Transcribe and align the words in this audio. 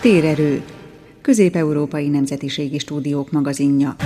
Térerő, 0.00 0.62
Közép-Európai 1.20 2.08
Nemzetiségi 2.08 2.78
Stúdiók 2.78 3.30
magazinja. 3.30 3.96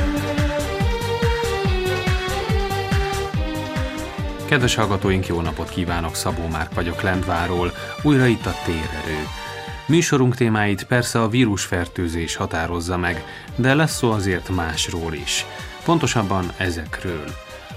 Kedves 4.45 4.75
hallgatóink, 4.75 5.27
jó 5.27 5.41
napot 5.41 5.69
kívánok! 5.69 6.15
Szabó 6.15 6.47
Márk 6.47 6.75
vagyok 6.75 7.03
Lendváról, 7.03 7.73
újra 8.03 8.27
itt 8.27 8.47
a 8.47 8.55
Térerő. 8.65 9.27
Műsorunk 9.87 10.35
témáit 10.35 10.85
persze 10.85 11.21
a 11.21 11.29
vírusfertőzés 11.29 12.37
határozza 12.37 12.97
meg, 12.97 13.25
de 13.57 13.75
lesz 13.75 13.97
szó 13.97 14.11
azért 14.11 14.49
másról 14.49 15.15
is. 15.15 15.47
Pontosabban 15.85 16.53
ezekről. 16.57 17.25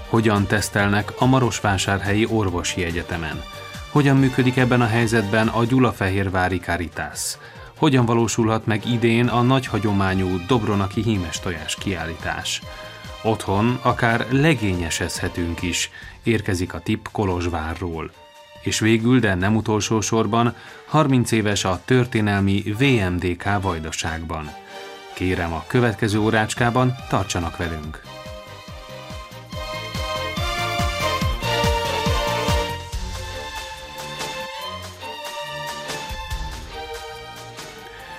Hogyan 0.08 0.46
tesztelnek 0.46 1.12
a 1.18 1.26
Marosvásárhelyi 1.26 2.26
Orvosi 2.30 2.84
Egyetemen? 2.84 3.42
Hogyan 3.90 4.16
működik 4.16 4.56
ebben 4.56 4.80
a 4.80 4.86
helyzetben 4.86 5.48
a 5.48 5.64
Gyulafehérvári 5.64 6.58
Caritas? 6.58 7.38
Hogyan 7.76 8.04
valósulhat 8.04 8.66
meg 8.66 8.86
idén 8.86 9.26
a 9.26 9.42
nagy 9.42 9.66
hagyományú 9.66 10.46
Dobronaki 10.46 11.02
hímes 11.02 11.40
tojás 11.40 11.74
kiállítás? 11.74 12.62
Otthon 13.22 13.78
akár 13.82 14.26
legényesezhetünk 14.30 15.62
is, 15.62 15.90
érkezik 16.22 16.74
a 16.74 16.80
tip 16.80 17.08
Kolozsvárról. 17.12 18.10
És 18.62 18.78
végül, 18.78 19.20
de 19.20 19.34
nem 19.34 19.56
utolsó 19.56 20.00
sorban, 20.00 20.54
30 20.86 21.30
éves 21.30 21.64
a 21.64 21.80
történelmi 21.84 22.62
VMDK 22.78 23.44
vajdaságban. 23.60 24.50
Kérem 25.14 25.52
a 25.52 25.64
következő 25.66 26.18
órácskában 26.18 26.94
tartsanak 27.08 27.56
velünk! 27.56 28.15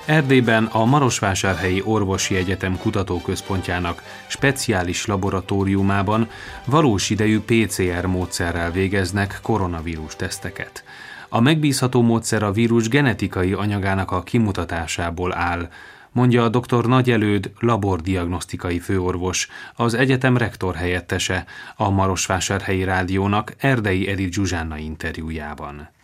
Erdélyben 0.08 0.66
a 0.66 0.86
Marosvásárhelyi 0.86 1.82
Orvosi 1.86 2.36
Egyetem 2.36 2.78
Kutatóközpontjának 2.78 4.04
speciális 4.28 5.06
laboratóriumában 5.06 6.30
valós 6.66 7.10
idejű 7.10 7.40
PCR 7.40 8.06
módszerrel 8.06 8.72
végeznek 8.72 9.40
koronavírus 9.42 10.16
teszteket. 10.16 10.84
A 11.30 11.40
megbízható 11.40 12.02
módszer 12.02 12.44
a 12.44 12.52
vírus 12.52 12.90
genetikai 12.90 13.54
anyagának 13.54 14.12
a 14.12 14.24
kimutatásából 14.24 15.36
áll, 15.36 15.70
mondja 16.12 16.44
a 16.44 16.50
dr. 16.50 16.86
Nagyelőd 16.86 17.52
labordiagnosztikai 17.60 18.80
főorvos, 18.80 19.48
az 19.76 19.94
egyetem 19.94 20.38
rektor 20.38 20.76
helyettese, 20.76 21.46
a 21.76 21.90
Marosvásárhelyi 21.90 22.84
Rádiónak 22.84 23.54
Erdei 23.58 24.10
Edith 24.10 24.34
Zsuzsánna 24.34 24.78
interjújában 24.78 25.96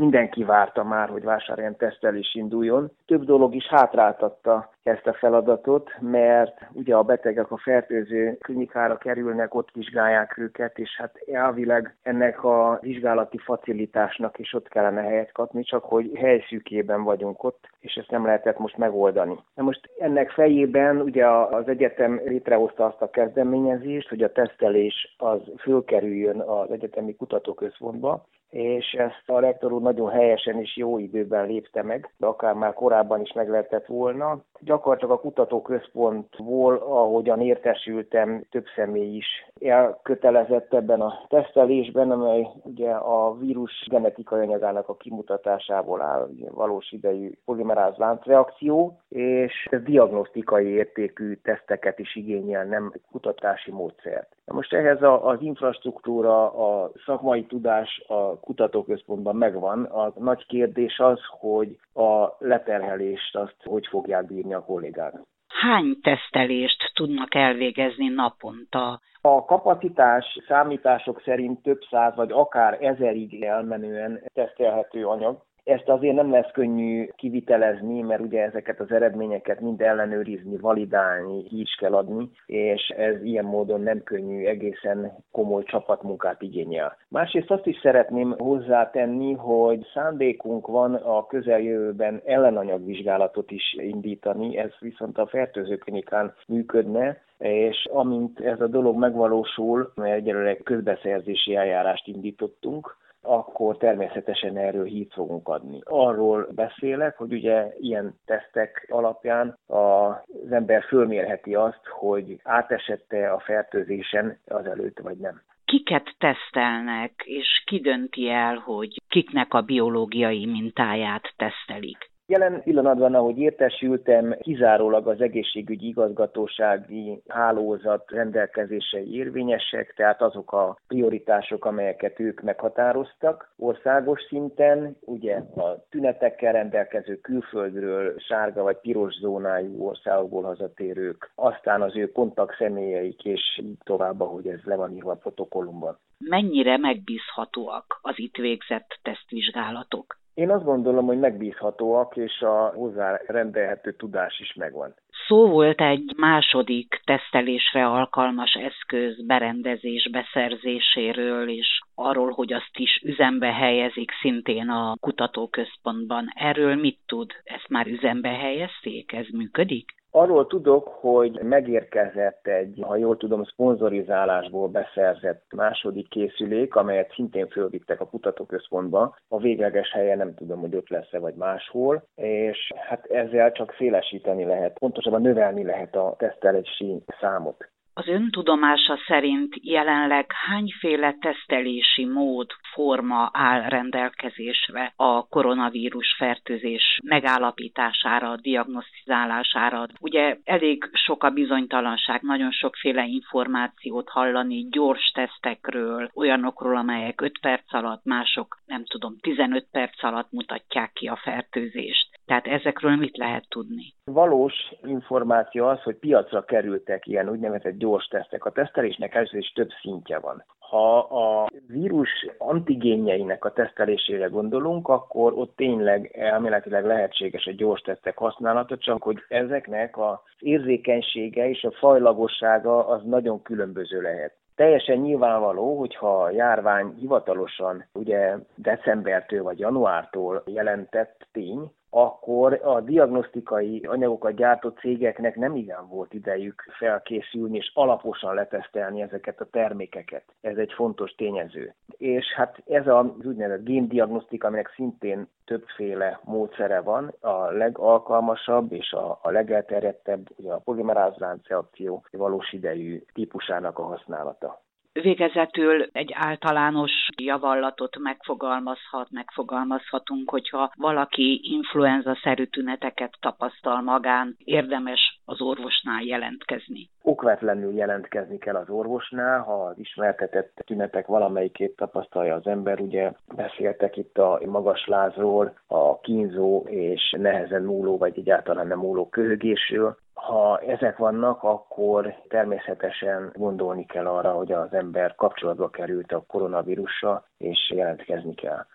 mindenki 0.00 0.44
várta 0.44 0.84
már, 0.84 1.08
hogy 1.08 1.24
vásárhelyen 1.24 1.76
tesztelés 1.76 2.34
induljon. 2.34 2.90
Több 3.06 3.24
dolog 3.24 3.54
is 3.54 3.66
hátráltatta 3.66 4.70
ezt 4.82 5.06
a 5.06 5.12
feladatot, 5.12 5.90
mert 6.00 6.66
ugye 6.72 6.94
a 6.94 7.02
betegek 7.02 7.50
a 7.50 7.56
fertőző 7.56 8.36
klinikára 8.40 8.96
kerülnek, 8.98 9.54
ott 9.54 9.68
vizsgálják 9.72 10.38
őket, 10.38 10.78
és 10.78 10.96
hát 10.96 11.16
elvileg 11.32 11.96
ennek 12.02 12.44
a 12.44 12.78
vizsgálati 12.82 13.38
facilitásnak 13.38 14.38
is 14.38 14.54
ott 14.54 14.68
kellene 14.68 15.00
helyet 15.00 15.32
kapni, 15.32 15.62
csak 15.62 15.84
hogy 15.84 16.10
helyszűkében 16.14 17.02
vagyunk 17.02 17.44
ott, 17.44 17.68
és 17.80 17.94
ezt 17.94 18.10
nem 18.10 18.24
lehetett 18.24 18.58
most 18.58 18.76
megoldani. 18.76 19.38
Na 19.54 19.62
most 19.62 19.90
ennek 19.98 20.30
fejében 20.30 21.00
ugye 21.00 21.26
az 21.28 21.68
egyetem 21.68 22.20
létrehozta 22.24 22.84
azt 22.84 23.02
a 23.02 23.10
kezdeményezést, 23.10 24.08
hogy 24.08 24.22
a 24.22 24.32
tesztelés 24.32 25.14
az 25.18 25.40
fölkerüljön 25.58 26.40
az 26.40 26.70
egyetemi 26.70 27.16
kutatóközpontba, 27.16 28.26
és 28.50 28.92
ezt 28.92 29.22
a 29.26 29.40
rektor 29.40 29.72
úr 29.72 29.80
nagyon 29.80 30.10
helyesen 30.10 30.60
és 30.60 30.76
jó 30.76 30.98
időben 30.98 31.46
lépte 31.46 31.82
meg, 31.82 32.12
de 32.16 32.26
akár 32.26 32.54
már 32.54 32.74
korábban 32.74 33.20
is 33.20 33.32
meg 33.32 33.48
lehetett 33.48 33.86
volna. 33.86 34.40
Gyakorlatilag 34.60 35.16
a 35.16 35.20
kutatóközpontból, 35.20 36.74
ahogyan 36.76 37.40
értesültem, 37.40 38.44
több 38.50 38.64
személy 38.74 39.16
is 39.16 39.26
elkötelezett 39.60 40.74
ebben 40.74 41.00
a 41.00 41.14
tesztelésben, 41.28 42.10
amely 42.10 42.46
ugye 42.62 42.90
a 42.90 43.36
vírus 43.38 43.86
genetikai 43.90 44.40
anyagának 44.40 44.88
a 44.88 44.96
kimutatásából 44.96 46.02
áll, 46.02 46.28
valós 46.50 46.92
idejű 46.92 47.32
polimeráz 47.44 47.96
láncreakció, 47.96 48.98
és 49.08 49.68
diagnosztikai 49.84 50.66
értékű 50.66 51.34
teszteket 51.34 51.98
is 51.98 52.16
igényel, 52.16 52.64
nem 52.64 52.92
kutatási 53.10 53.70
módszert. 53.70 54.36
Most 54.46 54.72
ehhez 54.72 54.98
az 55.02 55.40
infrastruktúra, 55.40 56.52
a 56.52 56.90
szakmai 57.06 57.44
tudás 57.44 58.04
a 58.08 58.39
kutatóközpontban 58.40 59.36
megvan. 59.36 59.84
A 59.84 60.12
nagy 60.16 60.46
kérdés 60.46 60.98
az, 60.98 61.20
hogy 61.40 61.78
a 61.94 62.28
leterhelést 62.38 63.36
azt 63.36 63.56
hogy 63.64 63.86
fogják 63.86 64.26
bírni 64.26 64.54
a 64.54 64.64
kollégák. 64.64 65.14
Hány 65.48 65.98
tesztelést 66.02 66.90
tudnak 66.94 67.34
elvégezni 67.34 68.08
naponta? 68.08 69.00
A 69.20 69.44
kapacitás 69.44 70.38
számítások 70.48 71.22
szerint 71.24 71.62
több 71.62 71.80
száz 71.90 72.14
vagy 72.14 72.32
akár 72.32 72.82
ezerig 72.82 73.42
elmenően 73.42 74.22
tesztelhető 74.32 75.06
anyag. 75.06 75.42
Ezt 75.64 75.88
azért 75.88 76.14
nem 76.14 76.30
lesz 76.30 76.50
könnyű 76.52 77.08
kivitelezni, 77.16 78.00
mert 78.00 78.20
ugye 78.20 78.42
ezeket 78.42 78.80
az 78.80 78.90
eredményeket 78.90 79.60
mind 79.60 79.80
ellenőrizni, 79.80 80.56
validálni, 80.56 81.44
is 81.48 81.74
kell 81.74 81.94
adni, 81.94 82.30
és 82.46 82.88
ez 82.88 83.22
ilyen 83.22 83.44
módon 83.44 83.80
nem 83.80 84.02
könnyű, 84.02 84.44
egészen 84.44 85.12
komoly 85.30 85.62
csapatmunkát 85.62 86.42
igényel. 86.42 86.96
Másrészt 87.08 87.50
azt 87.50 87.66
is 87.66 87.78
szeretném 87.82 88.34
hozzátenni, 88.38 89.32
hogy 89.32 89.86
szándékunk 89.94 90.66
van 90.66 90.94
a 90.94 91.26
közeljövőben 91.26 92.22
ellenanyagvizsgálatot 92.24 93.50
is 93.50 93.76
indítani, 93.78 94.56
ez 94.56 94.70
viszont 94.80 95.18
a 95.18 95.26
fertőzőklinikán 95.26 96.34
működne, 96.46 97.20
és 97.38 97.88
amint 97.92 98.40
ez 98.40 98.60
a 98.60 98.66
dolog 98.66 98.96
megvalósul, 98.96 99.92
egyelőre 100.02 100.56
közbeszerzési 100.56 101.54
eljárást 101.56 102.06
indítottunk, 102.06 102.96
akkor 103.22 103.76
természetesen 103.76 104.56
erről 104.56 104.84
hírt 104.84 105.12
fogunk 105.12 105.48
adni. 105.48 105.80
Arról 105.84 106.48
beszélek, 106.54 107.16
hogy 107.16 107.32
ugye 107.32 107.72
ilyen 107.78 108.14
tesztek 108.24 108.86
alapján 108.88 109.58
az 109.66 110.50
ember 110.50 110.82
fölmérheti 110.82 111.54
azt, 111.54 111.86
hogy 111.98 112.40
átesette 112.42 113.32
a 113.32 113.38
fertőzésen 113.38 114.38
azelőtt, 114.46 114.98
vagy 114.98 115.16
nem 115.16 115.42
kiket 115.70 116.14
tesztelnek, 116.18 117.12
és 117.24 117.62
ki 117.66 117.80
dönti 117.80 118.28
el, 118.28 118.56
hogy 118.56 119.00
kiknek 119.08 119.54
a 119.54 119.60
biológiai 119.60 120.46
mintáját 120.46 121.32
tesztelik? 121.36 122.09
Jelen 122.30 122.62
pillanatban, 122.62 123.14
ahogy 123.14 123.38
értesültem, 123.38 124.36
kizárólag 124.40 125.08
az 125.08 125.20
egészségügyi 125.20 125.86
igazgatósági 125.86 127.22
hálózat 127.28 128.10
rendelkezései 128.10 129.14
érvényesek, 129.14 129.94
tehát 129.96 130.22
azok 130.22 130.52
a 130.52 130.76
prioritások, 130.86 131.64
amelyeket 131.64 132.20
ők 132.20 132.40
meghatároztak 132.40 133.52
országos 133.56 134.20
szinten, 134.28 134.96
ugye 135.00 135.36
a 135.36 135.84
tünetekkel 135.88 136.52
rendelkező 136.52 137.16
külföldről 137.16 138.18
sárga 138.18 138.62
vagy 138.62 138.76
piros 138.76 139.14
zónájú 139.14 139.86
országokból 139.86 140.42
hazatérők, 140.42 141.30
aztán 141.34 141.82
az 141.82 141.96
ő 141.96 142.12
kontakt 142.12 142.56
személyeik, 142.56 143.24
és 143.24 143.60
így 143.62 143.78
tovább, 143.84 144.20
ahogy 144.20 144.46
ez 144.46 144.60
le 144.64 144.76
van 144.76 144.94
írva 144.94 145.10
a 145.10 145.14
protokollumban. 145.14 145.98
Mennyire 146.18 146.76
megbízhatóak 146.76 147.98
az 148.02 148.14
itt 148.16 148.36
végzett 148.36 148.98
tesztvizsgálatok? 149.02 150.19
Én 150.34 150.50
azt 150.50 150.64
gondolom, 150.64 151.06
hogy 151.06 151.18
megbízhatóak, 151.18 152.16
és 152.16 152.40
a 152.40 152.72
hozzá 152.74 153.20
rendelhető 153.26 153.92
tudás 153.92 154.40
is 154.40 154.54
megvan. 154.54 154.94
Szó 155.26 155.48
volt 155.48 155.80
egy 155.80 156.12
második 156.16 157.00
tesztelésre 157.04 157.86
alkalmas 157.86 158.54
eszköz 158.54 159.26
berendezés 159.26 160.10
beszerzéséről, 160.10 161.48
és 161.48 161.80
arról, 161.94 162.30
hogy 162.30 162.52
azt 162.52 162.76
is 162.78 163.00
üzembe 163.04 163.52
helyezik 163.52 164.10
szintén 164.20 164.68
a 164.68 164.96
kutatóközpontban. 165.00 166.32
Erről 166.34 166.74
mit 166.74 166.98
tud? 167.06 167.30
Ezt 167.44 167.68
már 167.68 167.86
üzembe 167.86 168.28
helyezték? 168.28 169.12
Ez 169.12 169.26
működik? 169.32 169.99
Arról 170.12 170.46
tudok, 170.46 170.88
hogy 170.88 171.40
megérkezett 171.42 172.46
egy, 172.46 172.82
ha 172.86 172.96
jól 172.96 173.16
tudom, 173.16 173.44
szponzorizálásból 173.44 174.68
beszerzett 174.68 175.44
második 175.56 176.08
készülék, 176.08 176.74
amelyet 176.74 177.12
szintén 177.12 177.48
fölvittek 177.48 178.00
a 178.00 178.08
kutatóközpontba. 178.08 179.16
A 179.28 179.38
végleges 179.38 179.92
helye 179.92 180.16
nem 180.16 180.34
tudom, 180.34 180.60
hogy 180.60 180.76
ott 180.76 180.88
lesz-e 180.88 181.18
vagy 181.18 181.34
máshol, 181.34 182.04
és 182.14 182.72
hát 182.88 183.06
ezzel 183.06 183.52
csak 183.52 183.74
szélesíteni 183.78 184.44
lehet, 184.44 184.78
pontosabban 184.78 185.22
növelni 185.22 185.64
lehet 185.64 185.96
a 185.96 186.14
tesztelési 186.18 187.02
számot. 187.20 187.68
Az 187.94 188.08
öntudomása 188.08 188.98
szerint 189.06 189.54
jelenleg 189.62 190.26
hányféle 190.46 191.16
tesztelési 191.20 192.04
mód, 192.04 192.50
forma 192.72 193.30
áll 193.32 193.68
rendelkezésre 193.68 194.92
a 194.96 195.26
koronavírus 195.28 196.14
fertőzés 196.18 197.00
megállapítására, 197.02 198.36
diagnosztizálására? 198.36 199.86
Ugye 200.00 200.36
elég 200.44 200.90
sok 200.92 201.24
a 201.24 201.30
bizonytalanság, 201.30 202.22
nagyon 202.22 202.50
sokféle 202.50 203.04
információt 203.04 204.08
hallani 204.08 204.68
gyors 204.70 205.10
tesztekről, 205.14 206.10
olyanokról, 206.14 206.76
amelyek 206.76 207.20
5 207.20 207.38
perc 207.40 207.74
alatt, 207.74 208.04
mások 208.04 208.58
nem 208.66 208.84
tudom, 208.84 209.16
15 209.20 209.66
perc 209.70 210.02
alatt 210.02 210.30
mutatják 210.30 210.92
ki 210.92 211.06
a 211.06 211.16
fertőzést. 211.16 212.19
Tehát 212.30 212.46
ezekről 212.46 212.96
mit 212.96 213.16
lehet 213.16 213.44
tudni? 213.48 213.94
Valós 214.04 214.54
információ 214.82 215.66
az, 215.66 215.82
hogy 215.82 215.96
piacra 215.96 216.44
kerültek 216.44 217.06
ilyen 217.06 217.28
úgynevezett 217.28 217.78
gyors 217.78 218.06
tesztek. 218.06 218.44
A 218.44 218.50
tesztelésnek 218.50 219.14
először 219.14 219.38
is 219.38 219.52
több 219.52 219.68
szintje 219.80 220.18
van. 220.18 220.44
Ha 220.58 220.98
a 220.98 221.48
vírus 221.66 222.26
antigénjeinek 222.38 223.44
a 223.44 223.52
tesztelésére 223.52 224.26
gondolunk, 224.26 224.88
akkor 224.88 225.32
ott 225.32 225.56
tényleg 225.56 226.16
elméletileg 226.16 226.84
lehetséges 226.84 227.46
a 227.46 227.52
gyors 227.52 227.80
tesztek 227.80 228.18
használata, 228.18 228.76
csak 228.76 229.02
hogy 229.02 229.18
ezeknek 229.28 229.98
az 229.98 230.18
érzékenysége 230.38 231.48
és 231.48 231.64
a 231.64 231.70
fajlagossága 231.78 232.86
az 232.86 233.02
nagyon 233.04 233.42
különböző 233.42 234.00
lehet. 234.00 234.34
Teljesen 234.54 234.98
nyilvánvaló, 234.98 235.78
hogyha 235.78 236.22
a 236.22 236.30
járvány 236.30 236.94
hivatalosan 236.98 237.84
ugye 237.92 238.36
decembertől 238.54 239.42
vagy 239.42 239.58
januártól 239.58 240.42
jelentett 240.46 241.26
tény, 241.32 241.70
akkor 241.90 242.60
a 242.64 242.80
diagnosztikai 242.80 243.80
anyagokat 243.88 244.34
gyártó 244.34 244.68
cégeknek 244.68 245.36
nem 245.36 245.56
igen 245.56 245.88
volt 245.88 246.14
idejük 246.14 246.64
felkészülni 246.78 247.56
és 247.56 247.70
alaposan 247.74 248.34
letesztelni 248.34 249.02
ezeket 249.02 249.40
a 249.40 249.48
termékeket. 249.50 250.24
Ez 250.40 250.56
egy 250.56 250.72
fontos 250.72 251.14
tényező. 251.14 251.74
És 251.96 252.32
hát 252.34 252.62
ez 252.66 252.86
az 252.86 253.06
úgynevezett 253.24 253.64
géndiagnosztika, 253.64 254.46
aminek 254.46 254.72
szintén 254.74 255.28
többféle 255.44 256.20
módszere 256.24 256.80
van, 256.80 257.14
a 257.20 257.50
legalkalmasabb 257.50 258.72
és 258.72 258.92
a, 258.92 259.18
a 259.22 259.30
legelterjedtebb 259.30 260.28
ugye 260.36 260.52
a 260.52 260.58
polimerázlánc 260.58 261.46
reakció 261.46 262.04
valós 262.10 262.52
idejű 262.52 263.02
típusának 263.12 263.78
a 263.78 263.82
használata. 263.82 264.62
Végezetül 264.92 265.88
egy 265.92 266.10
általános 266.14 266.90
javallatot 267.16 267.98
megfogalmazhat, 267.98 269.10
megfogalmazhatunk, 269.10 270.30
hogyha 270.30 270.72
valaki 270.76 271.40
influenza-szerű 271.42 272.44
tüneteket 272.44 273.12
tapasztal 273.20 273.82
magán, 273.82 274.36
érdemes 274.44 275.20
az 275.24 275.40
orvosnál 275.40 276.02
jelentkezni. 276.02 276.88
Okvetlenül 277.02 277.74
jelentkezni 277.74 278.38
kell 278.38 278.54
az 278.54 278.68
orvosnál, 278.68 279.40
ha 279.40 279.64
az 279.64 279.78
ismertetett 279.78 280.62
tünetek 280.66 281.06
valamelyikét 281.06 281.76
tapasztalja 281.76 282.34
az 282.34 282.46
ember. 282.46 282.80
Ugye 282.80 283.12
beszéltek 283.36 283.96
itt 283.96 284.18
a 284.18 284.40
magas 284.46 284.86
lázról, 284.86 285.58
a 285.66 286.00
kínzó 286.00 286.64
és 286.66 287.14
nehezen 287.18 287.62
múló, 287.62 287.98
vagy 287.98 288.18
egyáltalán 288.18 288.66
nem 288.66 288.78
múló 288.78 289.08
köhögésről. 289.08 289.96
Ha 290.20 290.58
ezek 290.58 290.96
vannak, 290.96 291.42
akkor 291.42 292.14
természetesen 292.28 293.32
gondolni 293.34 293.86
kell 293.86 294.06
arra, 294.06 294.32
hogy 294.32 294.52
az 294.52 294.72
ember 294.72 295.14
kapcsolatba 295.14 295.68
került 295.70 296.12
a 296.12 296.24
koronavírussal, 296.26 297.26
és 297.36 297.72
jelentkezni 297.74 298.34
kell. 298.34 298.66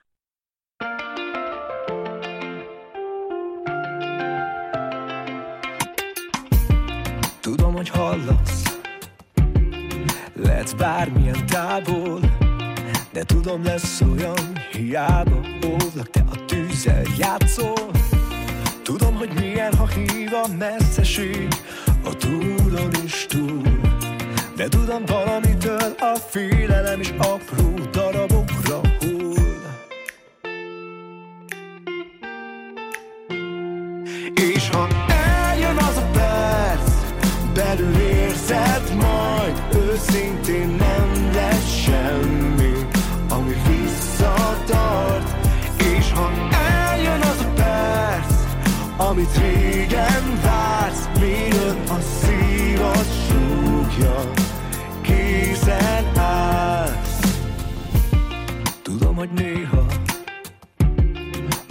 Tudom, 7.42 7.74
hogy 7.74 7.90
hallasz 7.90 8.82
Lehetsz 10.36 10.74
bármilyen 10.74 11.46
távol 11.46 12.20
De 13.14 13.24
tudom 13.24 13.64
lesz 13.64 14.02
olyan 14.02 14.56
Hiába 14.72 15.40
óvlak, 15.66 16.10
te 16.10 16.22
a 16.32 16.46
tűzzel 16.46 17.04
játszol 17.18 18.15
Tudom, 18.86 19.16
hogy 19.16 19.30
milyen, 19.40 19.74
ha 19.74 19.88
hív 19.88 20.34
a 20.34 20.48
messzeség. 20.58 21.48
A 22.04 22.16
túlon 22.16 22.92
is 23.06 23.26
túl. 23.26 23.80
De 24.56 24.68
tudom 24.68 25.06
valamitől 25.06 25.96
a 26.00 26.16
félelem 26.30 27.00
is 27.00 27.14
apró 27.18 27.74
darabokra 27.92 28.80
hull 29.00 29.34
És 34.34 34.70
ha 34.70 34.88
eljön 35.08 35.78
az 35.78 35.98
a 35.98 36.10
perc 36.14 36.92
Belül 37.54 37.96
érzed 37.96 38.96
majd 38.96 39.62
Őszintén 39.74 40.68
nem 40.68 41.32
lesz 41.34 41.74
semmi 41.84 42.65
amit 49.10 49.38
régen 49.38 50.40
vársz, 50.44 51.10
mielőtt 51.20 51.90
a 51.90 52.00
szívad 52.00 53.06
súgja, 53.28 54.32
készen 55.02 56.18
állsz. 56.18 57.20
Tudom, 58.82 59.16
hogy 59.16 59.30
néha 59.30 59.86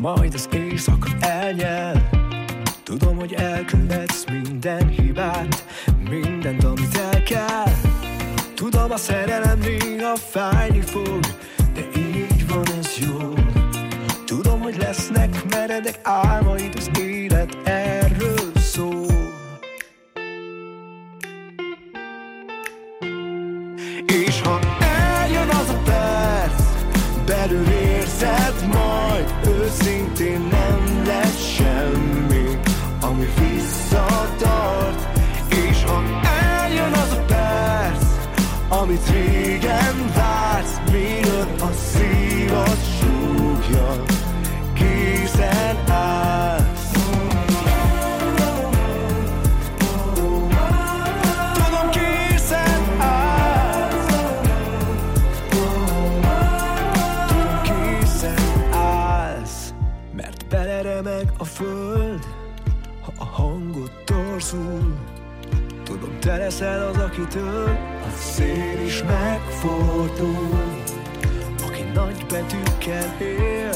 majd 0.00 0.34
az 0.34 0.48
éjszaka 0.52 1.08
elnyel, 1.20 2.08
Tudom, 2.82 3.16
hogy 3.16 3.32
elkövetsz 3.32 4.25
minden 4.31 4.88
hibát, 4.88 5.64
mindent, 6.08 6.64
amit 6.64 6.96
el 6.96 7.22
kell. 7.22 7.72
Tudom, 8.54 8.90
a 8.90 8.96
szerelem 8.96 9.58
néha 9.58 10.16
fájni 10.16 10.81
fog, 10.81 11.20
de 11.75 11.88
így 11.96 12.48
van 12.48 12.64
ez 12.78 12.98
jó. 12.98 13.32
Tudom, 14.26 14.60
hogy 14.60 14.76
lesznek 14.76 15.44
meredek 15.50 15.98
álmaid 16.02 16.75
És 24.14 24.40
ha 24.40 24.58
eljön 24.81 25.49
az 25.49 25.69
a 25.69 25.81
perc 25.84 26.62
Belül 27.26 27.69
érzed 27.69 28.66
majd 28.72 29.34
Őszintén 29.46 30.40
nem 30.50 31.02
lesz 31.06 31.44
semmi 31.56 32.58
Ami 33.00 33.28
visszatart. 33.38 35.19
És 35.49 35.84
ha 35.84 36.02
eljön 36.61 36.93
az 36.93 37.12
a 37.12 37.25
perc 37.26 38.05
Amit 38.69 39.11
régen 39.11 39.54
te 66.34 66.41
leszel 66.41 66.86
az, 66.88 66.96
akitől 66.96 67.69
A 68.06 68.17
szél 68.17 68.81
is 68.86 69.03
megfordul? 69.03 70.82
Aki 71.67 71.82
nagy 71.94 72.26
betűkkel 72.26 73.17
él 73.20 73.72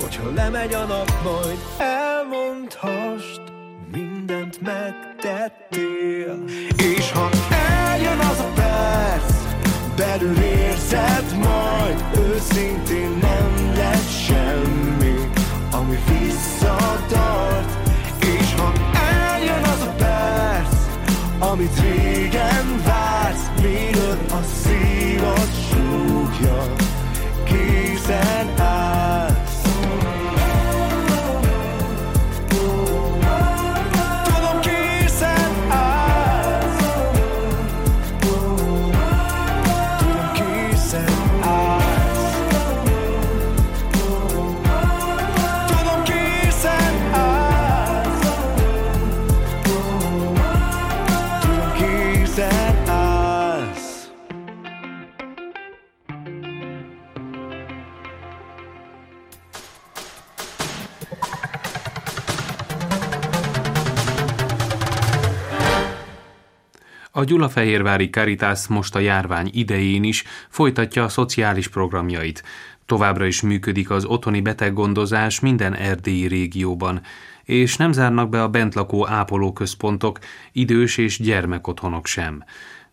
Hogyha 0.00 0.30
lemegy 0.34 0.74
a 0.74 0.84
nap, 0.84 1.12
majd 1.24 1.58
elmondhast 1.78 3.40
Mindent 3.92 4.60
megtettél. 4.60 6.44
És 6.76 7.12
ha 7.12 7.28
eljön 7.50 8.18
az 8.18 8.38
a 8.38 8.52
perc 8.54 9.34
Belül 9.96 10.38
érzed 10.38 11.36
majd 11.38 12.04
Őszintén 12.18 13.18
nem 13.20 13.49
Amit 21.50 21.80
régen 21.80 22.82
vársz 22.84 23.50
Mielőtt 23.62 24.30
a 24.30 24.42
szívad 24.42 25.48
súgja 25.70 26.79
A 67.20 67.24
Gyulafehérvári 67.24 68.10
Caritas 68.10 68.68
most 68.68 68.96
a 68.96 68.98
járvány 68.98 69.50
idején 69.52 70.04
is 70.04 70.24
folytatja 70.48 71.04
a 71.04 71.08
szociális 71.08 71.68
programjait. 71.68 72.42
Továbbra 72.86 73.26
is 73.26 73.42
működik 73.42 73.90
az 73.90 74.04
otthoni 74.04 74.40
beteggondozás 74.40 75.40
minden 75.40 75.74
erdélyi 75.74 76.26
régióban, 76.26 77.00
és 77.44 77.76
nem 77.76 77.92
zárnak 77.92 78.28
be 78.28 78.42
a 78.42 78.48
bentlakó 78.48 79.08
ápolóközpontok, 79.08 80.18
idős 80.52 80.98
és 80.98 81.18
gyermekotthonok 81.18 82.06
sem 82.06 82.44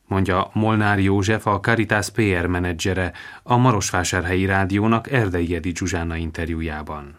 mondja 0.08 0.50
Molnár 0.54 1.00
József, 1.00 1.48
a 1.48 1.60
Caritas 1.60 2.10
PR 2.10 2.46
menedzsere, 2.46 3.12
a 3.44 3.58
Marosvásárhelyi 3.58 4.46
Rádiónak 4.46 5.12
Erdei 5.12 5.56
Edi 5.56 5.72
Zsuzsána 5.76 6.16
interjújában. 6.16 7.18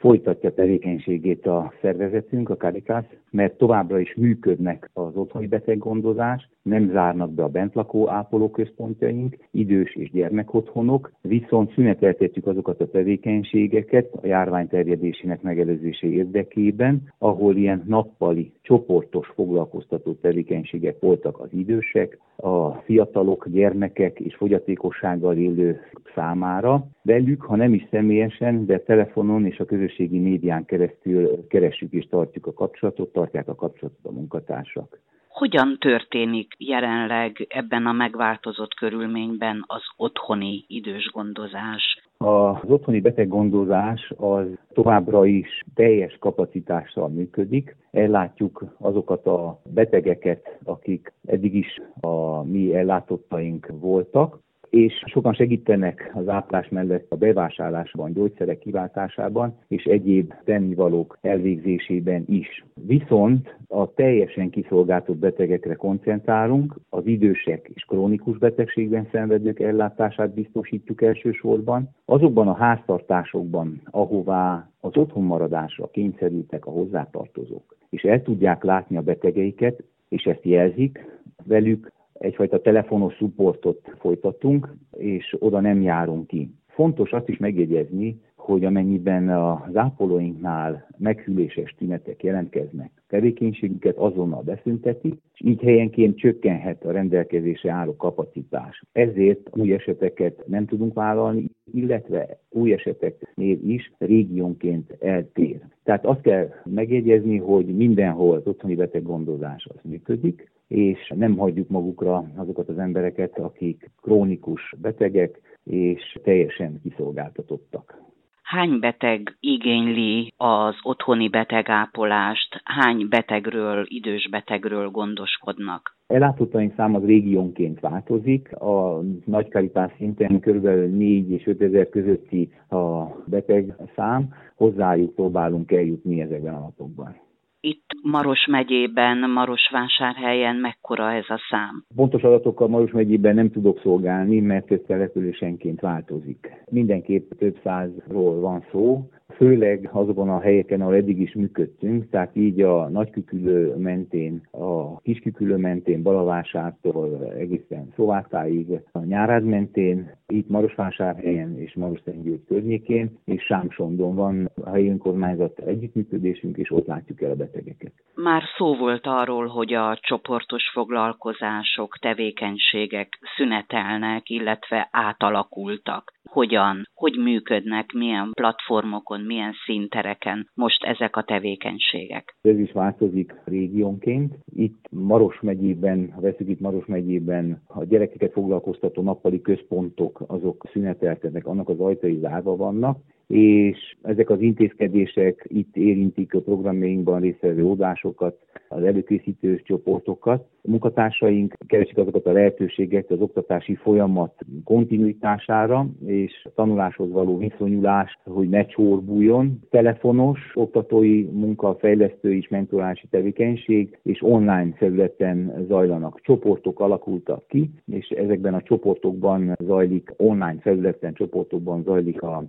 Folytatja 0.00 0.54
tevékenységét 0.54 1.46
a 1.46 1.72
szervezetünk, 1.82 2.48
a 2.48 2.56
Caritas, 2.56 3.04
mert 3.30 3.58
továbbra 3.58 3.98
is 3.98 4.14
működnek 4.14 4.90
az 4.92 5.16
otthoni 5.16 5.46
beteggondozás, 5.46 6.48
nem 6.62 6.90
zárnak 6.90 7.32
be 7.32 7.42
a 7.42 7.48
bentlakó 7.48 8.08
ápolóközpontjaink, 8.08 9.36
idős 9.50 9.96
és 9.96 10.10
gyermekotthonok, 10.10 11.12
viszont 11.20 11.72
szüneteltetjük 11.72 12.46
azokat 12.46 12.80
a 12.80 12.90
tevékenységeket 12.90 14.08
a 14.22 14.26
járvány 14.26 14.68
terjedésének 14.68 15.42
megelőzése 15.42 16.06
érdekében, 16.06 17.12
ahol 17.18 17.56
ilyen 17.56 17.82
nappali, 17.86 18.52
csoportos 18.62 19.28
foglalkoztató 19.34 20.12
tevékenységek 20.12 21.00
voltak 21.00 21.40
az 21.40 21.48
idősek, 21.52 22.18
a 22.36 22.70
fiatalok, 22.70 23.48
gyermekek 23.48 24.20
és 24.20 24.34
fogyatékossággal 24.34 25.36
élő 25.36 25.80
számára. 26.14 26.86
Velük, 27.02 27.42
ha 27.42 27.56
nem 27.56 27.74
is 27.74 27.86
személyesen, 27.90 28.66
de 28.66 28.78
telefonon 28.78 29.46
és 29.46 29.58
a 29.58 29.64
közösségi 29.64 30.18
médián 30.18 30.64
keresztül 30.64 31.46
keressük 31.48 31.92
és 31.92 32.06
tartjuk 32.06 32.46
a 32.46 32.52
kapcsolatot, 32.52 33.12
tartják 33.20 33.48
a 33.48 33.54
kapcsolatot 33.54 34.04
a 34.04 34.12
munkatársak. 34.12 34.98
Hogyan 35.28 35.76
történik 35.78 36.54
jelenleg 36.58 37.46
ebben 37.48 37.86
a 37.86 37.92
megváltozott 37.92 38.74
körülményben 38.74 39.64
az 39.66 39.82
otthoni 39.96 40.64
idős 40.68 41.10
gondozás? 41.12 42.02
Az 42.16 42.70
otthoni 42.70 43.00
beteggondozás 43.00 44.12
az 44.16 44.46
továbbra 44.72 45.26
is 45.26 45.62
teljes 45.74 46.16
kapacitással 46.18 47.08
működik. 47.08 47.76
Ellátjuk 47.90 48.64
azokat 48.78 49.26
a 49.26 49.60
betegeket, 49.64 50.58
akik 50.64 51.12
eddig 51.26 51.54
is 51.54 51.80
a 52.00 52.42
mi 52.42 52.74
ellátottaink 52.74 53.66
voltak, 53.80 54.38
és 54.70 55.02
sokan 55.06 55.32
segítenek 55.32 56.10
az 56.14 56.28
áplás 56.28 56.68
mellett 56.68 57.06
a 57.08 57.16
bevásárlásban, 57.16 58.12
gyógyszerek 58.12 58.58
kiváltásában 58.58 59.58
és 59.68 59.84
egyéb 59.84 60.34
tennivalók 60.44 61.18
elvégzésében 61.20 62.24
is. 62.28 62.64
Viszont 62.86 63.56
a 63.68 63.94
teljesen 63.94 64.50
kiszolgáltott 64.50 65.16
betegekre 65.16 65.74
koncentrálunk, 65.74 66.74
az 66.88 67.06
idősek 67.06 67.70
és 67.74 67.82
krónikus 67.82 68.38
betegségben 68.38 69.08
szenvedők 69.12 69.60
ellátását 69.60 70.34
biztosítjuk 70.34 71.02
elsősorban. 71.02 71.88
Azokban 72.04 72.48
a 72.48 72.54
háztartásokban, 72.54 73.80
ahová 73.90 74.70
az 74.80 74.96
otthonmaradásra 74.96 75.90
kényszerültek 75.90 76.66
a 76.66 76.70
hozzátartozók, 76.70 77.76
és 77.90 78.02
el 78.02 78.22
tudják 78.22 78.62
látni 78.62 78.96
a 78.96 79.02
betegeiket, 79.02 79.82
és 80.08 80.24
ezt 80.24 80.44
jelzik, 80.44 81.04
velük 81.44 81.92
egyfajta 82.20 82.60
telefonos 82.60 83.14
supportot 83.14 83.94
folytatunk, 83.98 84.74
és 84.96 85.36
oda 85.38 85.60
nem 85.60 85.82
járunk 85.82 86.26
ki. 86.26 86.50
Fontos 86.66 87.12
azt 87.12 87.28
is 87.28 87.36
megjegyezni, 87.36 88.20
hogy 88.36 88.64
amennyiben 88.64 89.28
az 89.28 89.76
ápolóinknál 89.76 90.86
meghűléses 90.98 91.74
tünetek 91.78 92.22
jelentkeznek, 92.22 92.90
tevékenységüket 93.08 93.96
azonnal 93.96 94.42
beszüntetik, 94.42 95.14
és 95.34 95.40
így 95.44 95.60
helyenként 95.60 96.18
csökkenhet 96.18 96.84
a 96.84 96.90
rendelkezésre 96.90 97.70
álló 97.70 97.96
kapacitás. 97.96 98.82
Ezért 98.92 99.50
új 99.56 99.72
eseteket 99.72 100.44
nem 100.46 100.66
tudunk 100.66 100.94
vállalni, 100.94 101.44
illetve 101.72 102.38
új 102.50 102.72
eseteknél 102.72 103.58
is 103.68 103.92
régiónként 103.98 104.96
eltér. 105.00 105.60
Tehát 105.84 106.06
azt 106.06 106.20
kell 106.20 106.48
megjegyezni, 106.64 107.36
hogy 107.36 107.66
mindenhol 107.66 108.36
az 108.36 108.46
otthoni 108.46 108.74
beteggondozás 108.74 109.66
az 109.74 109.80
működik, 109.82 110.50
és 110.70 111.12
nem 111.14 111.36
hagyjuk 111.36 111.68
magukra 111.68 112.24
azokat 112.36 112.68
az 112.68 112.78
embereket, 112.78 113.38
akik 113.38 113.90
krónikus 114.02 114.74
betegek 114.80 115.40
és 115.64 116.18
teljesen 116.22 116.80
kiszolgáltatottak. 116.82 117.98
Hány 118.42 118.78
beteg 118.78 119.36
igényli 119.40 120.32
az 120.36 120.74
otthoni 120.82 121.28
betegápolást? 121.28 122.60
Hány 122.64 123.08
betegről, 123.08 123.84
idős 123.88 124.28
betegről 124.28 124.88
gondoskodnak? 124.88 125.96
Ellátottaink 126.06 126.74
szám 126.76 126.94
az 126.94 127.04
régiónként 127.04 127.80
változik. 127.80 128.56
A 128.56 129.00
nagykaritás 129.24 129.92
szinten 129.96 130.40
kb. 130.40 130.66
4 130.66 131.30
és 131.30 131.46
5 131.46 131.60
ezer 131.60 131.88
közötti 131.88 132.52
a 132.68 133.04
beteg 133.26 133.74
szám. 133.94 134.28
Hozzájuk 134.56 135.14
próbálunk 135.14 135.72
eljutni 135.72 136.20
ezekben 136.20 136.54
a 136.54 136.60
napokban 136.60 137.16
itt 137.60 137.86
Maros 138.02 138.46
megyében, 138.46 139.30
Marosvásárhelyen 139.30 140.56
mekkora 140.56 141.12
ez 141.12 141.24
a 141.28 141.40
szám? 141.50 141.84
Pontos 141.94 142.22
adatokkal 142.22 142.68
Maros 142.68 142.90
megyében 142.90 143.34
nem 143.34 143.50
tudok 143.50 143.80
szolgálni, 143.80 144.40
mert 144.40 144.72
ez 144.72 144.80
településenként 144.86 145.80
változik. 145.80 146.50
Mindenképp 146.70 147.30
több 147.38 147.58
százról 147.62 148.40
van 148.40 148.64
szó, 148.70 149.08
főleg 149.40 149.88
azokon 149.92 150.28
a 150.28 150.40
helyeken, 150.40 150.80
ahol 150.80 150.94
eddig 150.94 151.20
is 151.20 151.34
működtünk, 151.34 152.10
tehát 152.10 152.36
így 152.36 152.60
a 152.60 152.88
Nagykükülő 152.88 153.76
mentén, 153.76 154.48
a 154.50 155.00
Kiskükülő 155.00 155.56
mentén, 155.56 156.02
Balavásártól 156.02 157.32
egészen 157.38 157.92
Szovátáig, 157.96 158.80
a 158.92 159.04
Nyárád 159.04 159.44
mentén, 159.44 160.10
itt 160.26 160.48
Marosvásárhelyen 160.48 161.58
és 161.58 161.74
Marosszentgyőgy 161.74 162.44
környékén, 162.48 163.18
és 163.24 163.42
Sámsondon 163.42 164.14
van 164.14 164.50
a 164.64 164.70
helyi 164.70 164.88
önkormányzat 164.88 165.58
együttműködésünk, 165.58 166.56
és 166.56 166.70
ott 166.70 166.86
látjuk 166.86 167.22
el 167.22 167.30
a 167.30 167.36
betegeket. 167.52 167.92
Már 168.14 168.42
szó 168.56 168.76
volt 168.76 169.06
arról, 169.06 169.46
hogy 169.46 169.74
a 169.74 169.98
csoportos 170.00 170.70
foglalkozások, 170.72 171.98
tevékenységek 171.98 173.18
szünetelnek, 173.36 174.28
illetve 174.28 174.88
átalakultak. 174.90 176.12
Hogyan, 176.24 176.82
hogy 176.94 177.16
működnek, 177.18 177.92
milyen 177.92 178.30
platformokon, 178.32 179.20
milyen 179.20 179.52
színtereken 179.64 180.50
most 180.54 180.84
ezek 180.84 181.16
a 181.16 181.22
tevékenységek? 181.22 182.36
Ez 182.40 182.58
is 182.58 182.72
változik 182.72 183.34
régiónként. 183.44 184.34
Itt 184.54 184.84
Maros 184.90 185.40
megyében, 185.40 186.12
ha 186.12 186.20
veszük 186.20 186.48
itt 186.48 186.60
Maros 186.60 186.86
megyében, 186.86 187.62
a 187.66 187.84
gyerekeket 187.84 188.32
foglalkoztató 188.32 189.02
nappali 189.02 189.40
központok, 189.40 190.24
azok 190.26 190.66
szünetelkednek, 190.72 191.46
annak 191.46 191.68
az 191.68 191.80
ajtai 191.80 192.18
zárva 192.18 192.56
vannak, 192.56 192.98
és 193.30 193.96
ezek 194.02 194.30
az 194.30 194.40
intézkedések 194.40 195.46
itt 195.48 195.76
érintik 195.76 196.34
a 196.34 196.40
programjainkban 196.40 197.20
részvevő 197.20 197.64
ódásokat, 197.64 198.36
az 198.72 198.82
előkészítő 198.82 199.60
csoportokat. 199.64 200.44
A 200.62 200.70
munkatársaink 200.70 201.54
keresik 201.66 201.98
azokat 201.98 202.26
a 202.26 202.32
lehetőségeket 202.32 203.10
az 203.10 203.20
oktatási 203.20 203.74
folyamat 203.74 204.34
kontinuitására 204.64 205.86
és 206.06 206.42
a 206.44 206.50
tanuláshoz 206.54 207.10
való 207.10 207.38
viszonyulás, 207.38 208.18
hogy 208.24 208.48
ne 208.48 208.66
csorbuljon. 208.66 209.60
Telefonos 209.70 210.38
oktatói 210.54 211.22
munka, 211.22 211.74
fejlesztő 211.74 212.34
és 212.34 212.48
mentorási 212.48 213.06
tevékenység, 213.10 213.98
és 214.02 214.22
online 214.22 214.72
felületen 214.76 215.64
zajlanak 215.68 216.20
csoportok, 216.20 216.80
alakultak 216.80 217.46
ki, 217.48 217.70
és 217.86 218.08
ezekben 218.08 218.54
a 218.54 218.62
csoportokban 218.62 219.56
zajlik, 219.64 220.12
online 220.16 220.58
felületen 220.60 221.12
csoportokban 221.12 221.82
zajlik 221.82 222.22
a 222.22 222.44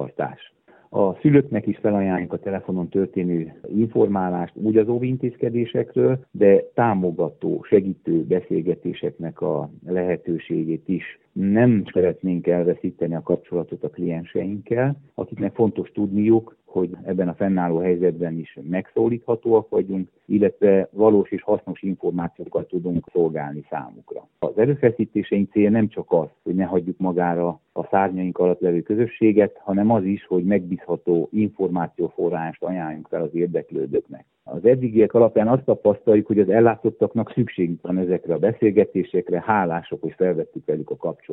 kapcsolattartás. 0.00 0.52
A 0.92 1.14
szülőknek 1.14 1.66
is 1.66 1.78
felajánljuk 1.78 2.32
a 2.32 2.38
telefonon 2.38 2.88
történő 2.88 3.60
informálást 3.66 4.52
úgy 4.56 4.76
az 4.76 4.88
óvintézkedésekről, 4.88 6.18
de 6.30 6.64
támogató, 6.74 7.62
segítő 7.68 8.24
beszélgetéseknek 8.24 9.40
a 9.40 9.70
lehetőségét 9.86 10.88
is. 10.88 11.18
Nem 11.32 11.82
szeretnénk 11.92 12.46
elveszíteni 12.46 13.14
a 13.14 13.22
kapcsolatot 13.22 13.84
a 13.84 13.88
klienseinkkel, 13.90 14.96
akiknek 15.14 15.54
fontos 15.54 15.90
tudniuk, 15.90 16.56
hogy 16.64 16.96
ebben 17.04 17.28
a 17.28 17.34
fennálló 17.34 17.78
helyzetben 17.78 18.38
is 18.38 18.58
megszólíthatóak 18.62 19.68
vagyunk, 19.68 20.08
illetve 20.26 20.88
valós 20.92 21.30
és 21.30 21.42
hasznos 21.42 21.82
információkat 21.82 22.68
tudunk 22.68 23.06
szolgálni 23.12 23.64
számukra. 23.70 24.28
Az 24.38 24.58
erőfeszítéseink 24.58 25.50
célja 25.50 25.70
nem 25.70 25.88
csak 25.88 26.12
az, 26.12 26.28
hogy 26.42 26.54
ne 26.54 26.64
hagyjuk 26.64 26.98
magára 26.98 27.60
a 27.72 27.84
szárnyaink 27.90 28.38
alatt 28.38 28.60
levő 28.60 28.82
közösséget, 28.82 29.56
hanem 29.58 29.90
az 29.90 30.04
is, 30.04 30.26
hogy 30.26 30.44
megbízható 30.44 31.28
információforrást 31.32 32.62
ajánljunk 32.62 33.06
fel 33.08 33.22
az 33.22 33.34
érdeklődőknek. 33.34 34.24
Az 34.44 34.64
eddigiek 34.64 35.14
alapján 35.14 35.48
azt 35.48 35.64
tapasztaljuk, 35.64 36.26
hogy 36.26 36.38
az 36.38 36.48
ellátottaknak 36.48 37.32
szükségük 37.32 37.82
van 37.82 37.98
ezekre 37.98 38.34
a 38.34 38.38
beszélgetésekre, 38.38 39.42
hálások, 39.46 40.00
hogy 40.00 40.14
felvettük 40.16 40.66
velük 40.66 40.90
a 40.90 40.96
kapcsolatot. 40.96 41.29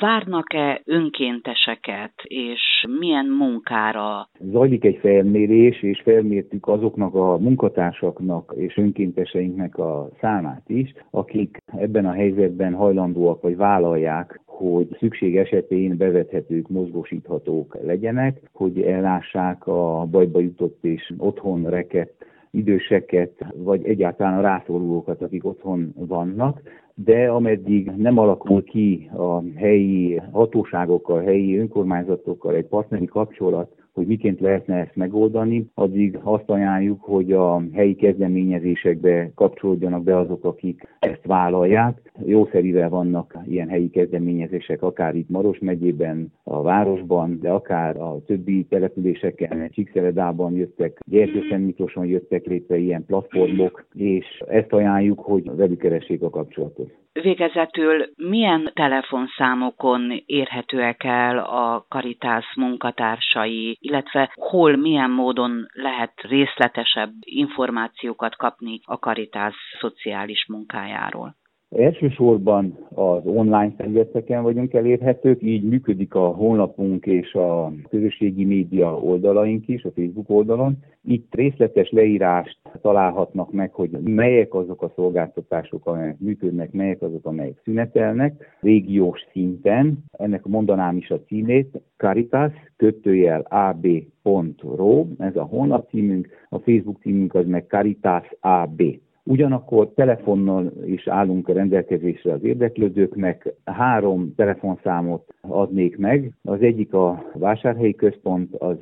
Várnak-e 0.00 0.82
önkénteseket, 0.84 2.12
és 2.22 2.86
milyen 2.98 3.26
munkára? 3.26 4.28
Zajlik 4.38 4.84
egy 4.84 4.98
felmérés, 5.00 5.82
és 5.82 6.00
felmértük 6.04 6.66
azoknak 6.66 7.14
a 7.14 7.38
munkatársaknak 7.38 8.52
és 8.56 8.76
önkénteseinknek 8.76 9.78
a 9.78 10.08
számát 10.20 10.62
is, 10.66 10.94
akik 11.10 11.56
ebben 11.66 12.06
a 12.06 12.12
helyzetben 12.12 12.74
hajlandóak 12.74 13.42
vagy 13.42 13.56
vállalják, 13.56 14.40
hogy 14.46 14.96
szükség 14.98 15.36
esetén 15.36 15.96
bevethetők, 15.96 16.68
mozgósíthatók 16.68 17.78
legyenek, 17.82 18.40
hogy 18.52 18.80
ellássák 18.82 19.66
a 19.66 20.06
bajba 20.10 20.40
jutott 20.40 20.84
és 20.84 21.12
otthon 21.18 21.70
rekett 21.70 22.24
időseket, 22.50 23.32
vagy 23.54 23.84
egyáltalán 23.84 24.38
a 24.38 24.42
rászorulókat, 24.42 25.22
akik 25.22 25.44
otthon 25.44 25.94
vannak, 25.96 26.60
de 26.94 27.30
ameddig 27.30 27.90
nem 27.90 28.18
alakul 28.18 28.64
ki 28.64 29.10
a 29.16 29.42
helyi 29.56 30.20
hatóságokkal, 30.32 31.22
helyi 31.22 31.58
önkormányzatokkal 31.58 32.54
egy 32.54 32.66
partneri 32.66 33.06
kapcsolat, 33.06 33.74
hogy 34.00 34.08
miként 34.08 34.40
lehetne 34.40 34.74
ezt 34.74 34.96
megoldani, 34.96 35.70
addig 35.74 36.18
azt 36.22 36.50
ajánljuk, 36.50 37.02
hogy 37.02 37.32
a 37.32 37.62
helyi 37.72 37.94
kezdeményezésekbe 37.94 39.30
kapcsolódjanak 39.34 40.02
be 40.02 40.18
azok, 40.18 40.44
akik 40.44 40.96
ezt 40.98 41.26
vállalják. 41.26 42.12
Jószerivel 42.24 42.88
vannak 42.88 43.38
ilyen 43.46 43.68
helyi 43.68 43.90
kezdeményezések, 43.90 44.82
akár 44.82 45.14
itt 45.14 45.28
Maros 45.28 45.58
megyében, 45.58 46.32
a 46.42 46.62
városban, 46.62 47.38
de 47.40 47.50
akár 47.50 47.96
a 47.96 48.22
többi 48.26 48.64
településeken, 48.64 49.70
Csíkszeredában 49.70 50.54
jöttek, 50.54 51.00
Gyergyőszent 51.06 51.64
Miklóson 51.64 52.06
jöttek 52.06 52.46
létre 52.46 52.76
ilyen 52.76 53.04
platformok, 53.04 53.86
és 53.94 54.42
ezt 54.48 54.72
ajánljuk, 54.72 55.20
hogy 55.20 55.50
velük 55.56 55.78
keressék 55.78 56.22
a 56.22 56.30
kapcsolatot. 56.30 56.90
Végezetül 57.12 58.06
milyen 58.16 58.70
telefonszámokon 58.74 60.22
érhetőek 60.26 61.04
el 61.04 61.38
a 61.38 61.84
Karitász 61.88 62.54
munkatársai, 62.56 63.76
illetve 63.80 64.32
hol, 64.34 64.76
milyen 64.76 65.10
módon 65.10 65.66
lehet 65.72 66.20
részletesebb 66.20 67.12
információkat 67.20 68.36
kapni 68.36 68.80
a 68.84 68.98
Karitász 68.98 69.54
szociális 69.80 70.46
munkájáról? 70.48 71.39
Elsősorban 71.76 72.78
az 72.94 73.26
online 73.26 73.72
felületeken 73.76 74.42
vagyunk 74.42 74.74
elérhetők, 74.74 75.42
így 75.42 75.62
működik 75.62 76.14
a 76.14 76.26
honlapunk 76.26 77.06
és 77.06 77.34
a 77.34 77.72
közösségi 77.88 78.44
média 78.44 78.98
oldalaink 78.98 79.68
is, 79.68 79.84
a 79.84 79.90
Facebook 79.94 80.30
oldalon. 80.30 80.78
Itt 81.02 81.34
részletes 81.34 81.90
leírást 81.90 82.58
találhatnak 82.80 83.52
meg, 83.52 83.72
hogy 83.72 83.90
melyek 83.90 84.54
azok 84.54 84.82
a 84.82 84.92
szolgáltatások, 84.94 85.86
amelyek 85.86 86.18
működnek, 86.18 86.72
melyek 86.72 87.02
azok, 87.02 87.26
amelyek 87.26 87.60
szünetelnek, 87.64 88.58
régiós 88.60 89.20
szinten. 89.32 90.04
Ennek 90.12 90.44
mondanám 90.44 90.96
is 90.96 91.10
a 91.10 91.22
címét, 91.26 91.80
Caritas, 91.96 92.52
kötőjel 92.76 93.40
ab.ro, 93.40 95.06
ez 95.18 95.36
a 95.36 95.42
honlap 95.44 95.90
címünk, 95.90 96.28
a 96.48 96.58
Facebook 96.58 97.00
címünk 97.00 97.34
az 97.34 97.46
meg 97.46 97.66
Caritas 97.68 98.34
AB. 98.40 98.82
Ugyanakkor 99.24 99.92
telefonnal 99.94 100.72
is 100.84 101.08
állunk 101.08 101.48
a 101.48 101.52
rendelkezésre 101.52 102.32
az 102.32 102.42
érdeklődőknek. 102.42 103.54
Három 103.64 104.34
telefonszámot 104.36 105.34
adnék 105.40 105.96
meg. 105.96 106.32
Az 106.42 106.62
egyik 106.62 106.94
a 106.94 107.24
vásárhelyi 107.34 107.94
központ, 107.94 108.54
az 108.54 108.76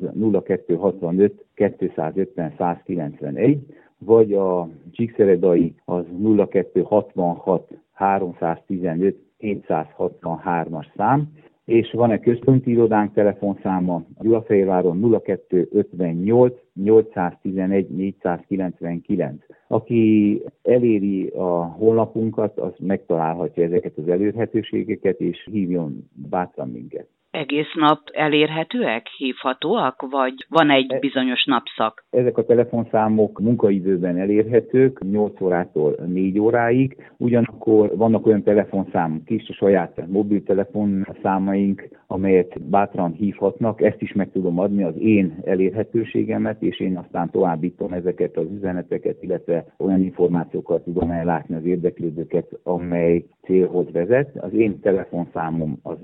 0265 0.45 1.45
250 1.55 2.55
191, 2.59 3.59
vagy 3.99 4.33
a 4.33 4.69
Csíkszeredai 4.91 5.75
az 5.85 6.05
0266 6.51 7.71
315 7.93 9.17
763-as 9.41 10.87
szám, 10.97 11.33
és 11.69 11.91
van 11.93 12.11
egy 12.11 12.21
központi 12.21 12.71
irodánk 12.71 13.13
telefonszáma 13.13 14.03
Gyulafehérváron 14.21 15.21
0258 15.25 16.55
811 16.75 17.89
499. 17.89 19.45
Aki 19.69 20.43
eléri 20.63 21.27
a 21.27 21.65
honlapunkat, 21.65 22.59
az 22.59 22.73
megtalálhatja 22.79 23.65
ezeket 23.65 23.93
az 23.97 24.09
elérhetőségeket, 24.09 25.21
és 25.21 25.49
hívjon 25.51 26.09
bátran 26.29 26.69
minket 26.69 27.09
egész 27.31 27.73
nap 27.75 28.01
elérhetőek, 28.13 29.07
hívhatóak, 29.07 30.07
vagy 30.11 30.47
van 30.49 30.71
egy 30.71 30.93
e- 30.93 30.99
bizonyos 30.99 31.45
napszak? 31.45 32.05
Ezek 32.11 32.39
a 32.39 32.45
telefonszámok 32.45 33.41
munkaidőben 33.41 34.19
elérhetők, 34.19 35.05
8 35.11 35.41
órától 35.41 35.95
4 36.07 36.39
óráig, 36.39 36.97
ugyanakkor 37.17 37.97
vannak 37.97 38.27
olyan 38.27 38.43
telefonszámok 38.43 39.31
is, 39.31 39.49
a 39.49 39.53
saját 39.53 40.07
mobiltelefon 40.07 41.07
számaink, 41.23 41.89
amelyet 42.07 42.63
bátran 42.63 43.13
hívhatnak, 43.13 43.83
ezt 43.83 44.03
is 44.03 44.13
meg 44.13 44.31
tudom 44.33 44.59
adni, 44.59 44.83
az 44.83 44.95
én 44.99 45.39
elérhetőségemet, 45.45 46.63
és 46.63 46.81
én 46.81 46.97
aztán 46.97 47.31
továbbítom 47.31 47.93
ezeket 47.93 48.37
az 48.37 48.47
üzeneteket, 48.53 49.23
illetve 49.23 49.65
olyan 49.79 50.03
információkat 50.03 50.85
tudom 50.85 51.11
ellátni 51.11 51.55
az 51.55 51.65
érdeklődőket, 51.65 52.59
amely 52.63 53.25
célhoz 53.43 53.93
vezet. 53.93 54.37
Az 54.37 54.53
én 54.53 54.81
telefonszámom 54.81 55.79
az 55.83 55.97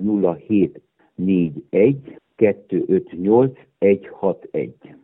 07 0.47 0.83
41 1.19 2.19
258 2.41 4.11
161. 4.11 5.04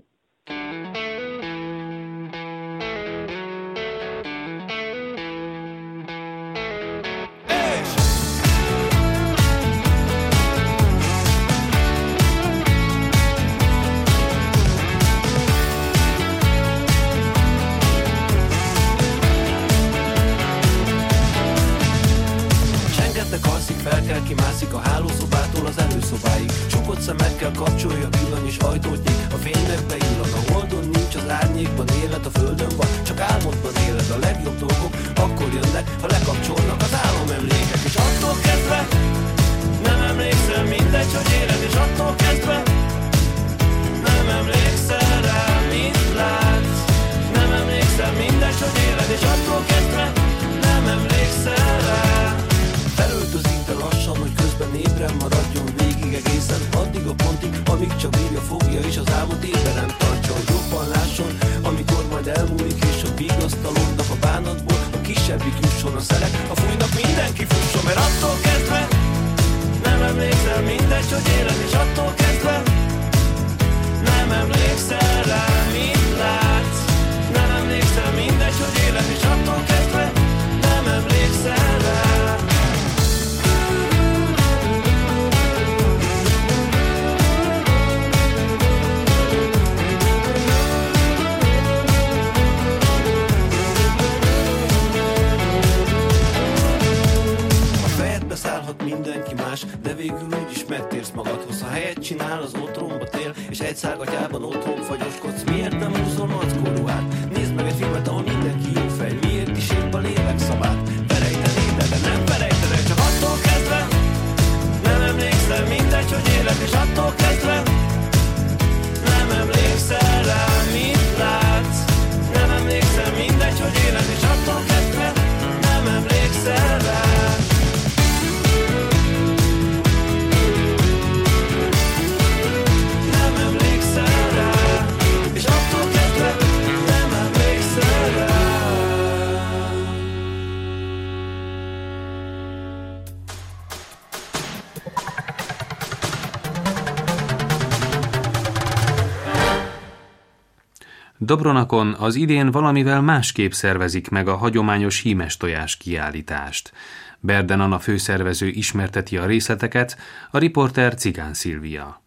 Dobronakon 151.30 151.94
az 151.98 152.14
idén 152.14 152.50
valamivel 152.50 153.00
másképp 153.00 153.50
szervezik 153.50 154.08
meg 154.08 154.28
a 154.28 154.36
hagyományos 154.36 155.00
hímes 155.00 155.36
tojás 155.36 155.76
kiállítást. 155.76 156.72
Berden 157.20 157.60
Anna 157.60 157.78
főszervező 157.78 158.46
ismerteti 158.48 159.16
a 159.16 159.26
részleteket, 159.26 159.96
a 160.30 160.38
riporter 160.38 160.94
Cigán 160.94 161.34
Szilvia. 161.34 162.02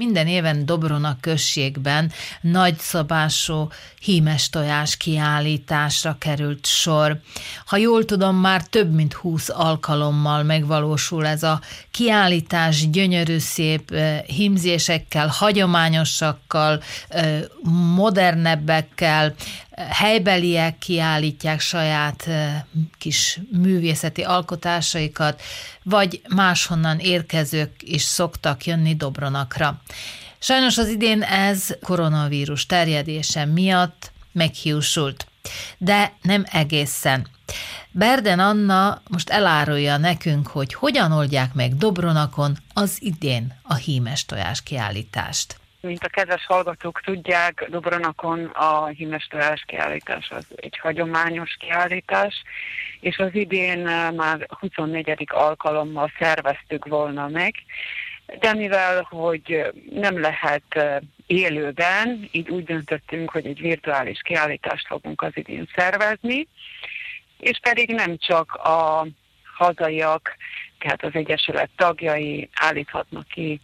Minden 0.00 0.26
éven 0.26 0.66
Dobrona 0.66 1.16
községben 1.20 2.12
nagyszabású 2.40 3.68
hímes 4.00 4.48
tojás 4.48 4.96
kiállításra 4.96 6.16
került 6.18 6.66
sor. 6.66 7.20
Ha 7.66 7.76
jól 7.76 8.04
tudom, 8.04 8.36
már 8.36 8.62
több 8.66 8.94
mint 8.94 9.12
20 9.12 9.48
alkalommal 9.48 10.42
megvalósul 10.42 11.26
ez 11.26 11.42
a 11.42 11.60
kiállítás 11.90 12.90
gyönyörű 12.90 13.38
szép 13.38 13.94
hímzésekkel, 14.26 15.28
hagyományosakkal, 15.28 16.82
modernebbekkel, 17.94 19.34
helybeliek 19.88 20.78
kiállítják 20.78 21.60
saját 21.60 22.28
kis 22.98 23.40
művészeti 23.52 24.22
alkotásaikat, 24.22 25.42
vagy 25.82 26.20
máshonnan 26.28 26.98
érkezők 26.98 27.70
is 27.80 28.02
szoktak 28.02 28.66
jönni 28.66 28.96
Dobronakra. 28.96 29.82
Sajnos 30.38 30.78
az 30.78 30.88
idén 30.88 31.22
ez 31.22 31.66
koronavírus 31.82 32.66
terjedése 32.66 33.44
miatt 33.44 34.12
meghiúsult, 34.32 35.26
de 35.78 36.12
nem 36.22 36.44
egészen. 36.50 37.26
Berden 37.90 38.38
Anna 38.38 39.02
most 39.08 39.30
elárulja 39.30 39.96
nekünk, 39.96 40.46
hogy 40.46 40.74
hogyan 40.74 41.12
oldják 41.12 41.54
meg 41.54 41.76
Dobronakon 41.76 42.58
az 42.72 42.96
idén 42.98 43.58
a 43.62 43.74
hímes 43.74 44.24
tojás 44.24 44.62
kiállítást. 44.62 45.59
Mint 45.80 46.04
a 46.04 46.08
kedves 46.08 46.46
hallgatók 46.46 47.00
tudják, 47.00 47.66
Dobronakon 47.68 48.44
a 48.44 48.86
hímes 48.86 49.26
tojás 49.26 49.64
kiállítás 49.66 50.30
az 50.30 50.46
egy 50.56 50.78
hagyományos 50.78 51.56
kiállítás, 51.58 52.42
és 53.00 53.18
az 53.18 53.34
idén 53.34 53.86
eh, 53.86 54.10
már 54.12 54.46
24. 54.58 55.24
alkalommal 55.26 56.12
szerveztük 56.18 56.86
volna 56.86 57.28
meg, 57.28 57.54
de 58.38 58.54
mivel, 58.54 59.06
hogy 59.10 59.72
nem 59.90 60.20
lehet 60.20 60.62
eh, 60.68 60.96
élőben, 61.26 62.28
így 62.32 62.48
úgy 62.48 62.64
döntöttünk, 62.64 63.30
hogy 63.30 63.46
egy 63.46 63.60
virtuális 63.60 64.20
kiállítást 64.22 64.86
fogunk 64.86 65.22
az 65.22 65.32
idén 65.34 65.68
szervezni, 65.74 66.48
és 67.38 67.58
pedig 67.62 67.94
nem 67.94 68.16
csak 68.18 68.54
a 68.54 69.06
hazaiak, 69.56 70.36
tehát 70.78 71.04
az 71.04 71.14
Egyesület 71.14 71.70
tagjai 71.76 72.48
állíthatnak 72.54 73.28
ki 73.28 73.60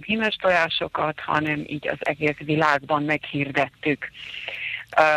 hímes 0.00 0.34
tojásokat, 0.34 1.20
hanem 1.20 1.64
így 1.66 1.88
az 1.88 1.98
egész 1.98 2.36
világban 2.38 3.02
meghirdettük 3.02 4.10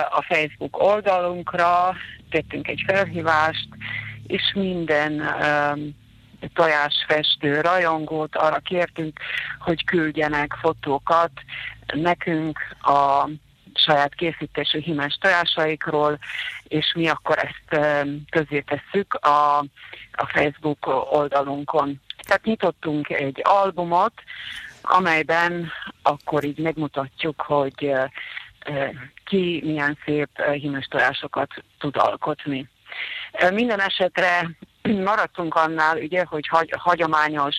a 0.09 0.21
Facebook 0.21 0.83
oldalunkra, 0.83 1.95
tettünk 2.29 2.67
egy 2.67 2.83
felhívást, 2.87 3.67
és 4.27 4.51
minden 4.55 5.23
tojásfestő 6.53 7.61
rajongót 7.61 8.35
arra 8.35 8.57
kértünk, 8.57 9.19
hogy 9.59 9.85
küldjenek 9.85 10.53
fotókat 10.61 11.31
nekünk 11.93 12.59
a 12.81 13.29
saját 13.73 14.15
készítésű 14.15 14.79
hímes 14.79 15.17
tojásaikról, 15.21 16.19
és 16.63 16.93
mi 16.95 17.07
akkor 17.07 17.37
ezt 17.37 17.81
közé 18.29 18.59
tesszük 18.59 19.13
a, 19.13 19.57
a 20.11 20.25
Facebook 20.33 20.87
oldalunkon. 21.11 22.01
Tehát 22.27 22.43
nyitottunk 22.43 23.09
egy 23.09 23.41
albumot, 23.43 24.13
amelyben 24.81 25.71
akkor 26.01 26.43
így 26.43 26.57
megmutatjuk, 26.57 27.41
hogy 27.41 27.93
ki 29.25 29.61
milyen 29.65 29.97
szép 30.05 30.41
hímes 30.41 30.85
tojásokat 30.85 31.49
tud 31.79 31.97
alkotni. 31.97 32.69
Minden 33.53 33.81
esetre 33.81 34.49
maradtunk 35.09 35.55
annál, 35.55 35.97
ugye, 35.97 36.25
hogy 36.25 36.47
hagy, 36.47 36.73
hagyományos 36.77 37.55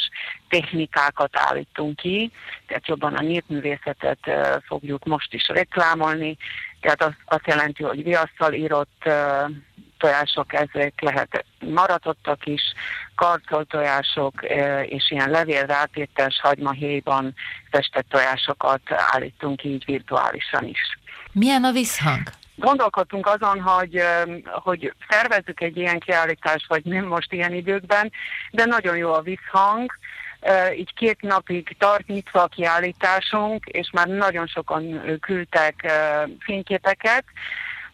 technikákat 0.49 1.31
állítunk 1.37 1.97
ki, 1.97 2.33
tehát 2.67 2.87
jobban 2.87 3.15
a 3.15 3.23
népművészetet 3.23 4.19
fogjuk 4.67 5.05
most 5.05 5.35
is 5.35 5.49
reklámolni, 5.49 6.37
tehát 6.81 7.03
az, 7.03 7.13
azt 7.25 7.47
jelenti, 7.47 7.83
hogy 7.83 8.03
viasszal 8.03 8.53
írott 8.53 9.09
tojások, 9.99 10.53
ezek 10.53 11.01
lehet 11.01 11.45
maratottak 11.59 12.47
is, 12.47 12.63
tojások 13.69 14.43
és 14.83 15.11
ilyen 15.11 15.31
levélrátétes 15.31 16.41
hagymahéjban 16.43 17.35
festett 17.71 18.09
tojásokat 18.09 18.81
állítunk 18.87 19.65
így 19.65 19.85
virtuálisan 19.85 20.65
is. 20.65 20.99
Milyen 21.33 21.65
a 21.65 21.73
visszhang? 21.73 22.23
Gondolkodtunk 22.55 23.27
azon, 23.27 23.61
hogy, 23.61 24.03
hogy 24.45 24.93
szervezzük 25.09 25.61
egy 25.61 25.77
ilyen 25.77 25.99
kiállítást, 25.99 26.67
vagy 26.69 26.85
nem 26.85 27.05
most 27.05 27.33
ilyen 27.33 27.53
időkben, 27.53 28.13
de 28.51 28.65
nagyon 28.65 28.97
jó 28.97 29.13
a 29.13 29.21
visszhang, 29.21 29.99
így 30.77 30.95
két 30.95 31.21
napig 31.21 31.77
tart 31.79 32.07
nyitva 32.07 32.43
a 32.43 32.47
kiállításunk, 32.47 33.65
és 33.67 33.91
már 33.93 34.07
nagyon 34.07 34.47
sokan 34.47 35.01
küldtek 35.21 35.93
fényképeket, 36.41 37.25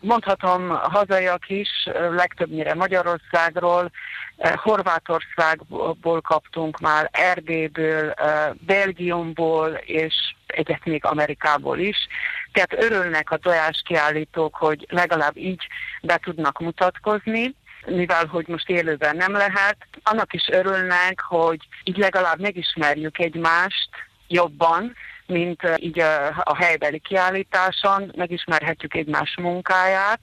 mondhatom 0.04 0.68
hazaiak 0.68 1.48
is, 1.48 1.68
legtöbbnyire 2.10 2.74
Magyarországról, 2.74 3.90
Horvátországból 4.54 6.20
kaptunk 6.20 6.78
már, 6.78 7.08
Erdélyből, 7.12 8.14
Belgiumból, 8.52 9.68
és 9.70 10.14
egyet 10.46 10.84
még 10.84 11.04
Amerikából 11.04 11.78
is. 11.78 11.96
Tehát 12.52 12.72
örülnek 12.72 13.30
a 13.30 13.36
tojáskiállítók, 13.36 14.54
hogy 14.54 14.86
legalább 14.90 15.36
így 15.36 15.66
be 16.02 16.18
tudnak 16.22 16.58
mutatkozni 16.58 17.54
mivel 17.86 18.26
hogy 18.26 18.48
most 18.48 18.68
élőben 18.68 19.16
nem 19.16 19.32
lehet, 19.32 19.76
annak 20.02 20.32
is 20.32 20.48
örülnek, 20.50 21.20
hogy 21.20 21.58
így 21.84 21.96
legalább 21.96 22.40
megismerjük 22.40 23.18
egymást 23.18 23.88
jobban, 24.28 24.94
mint 25.26 25.62
így 25.76 26.00
a, 26.00 26.26
a 26.42 26.56
helybeli 26.56 26.98
kiállításon, 26.98 28.12
megismerhetjük 28.16 28.94
egymás 28.94 29.36
munkáját. 29.40 30.20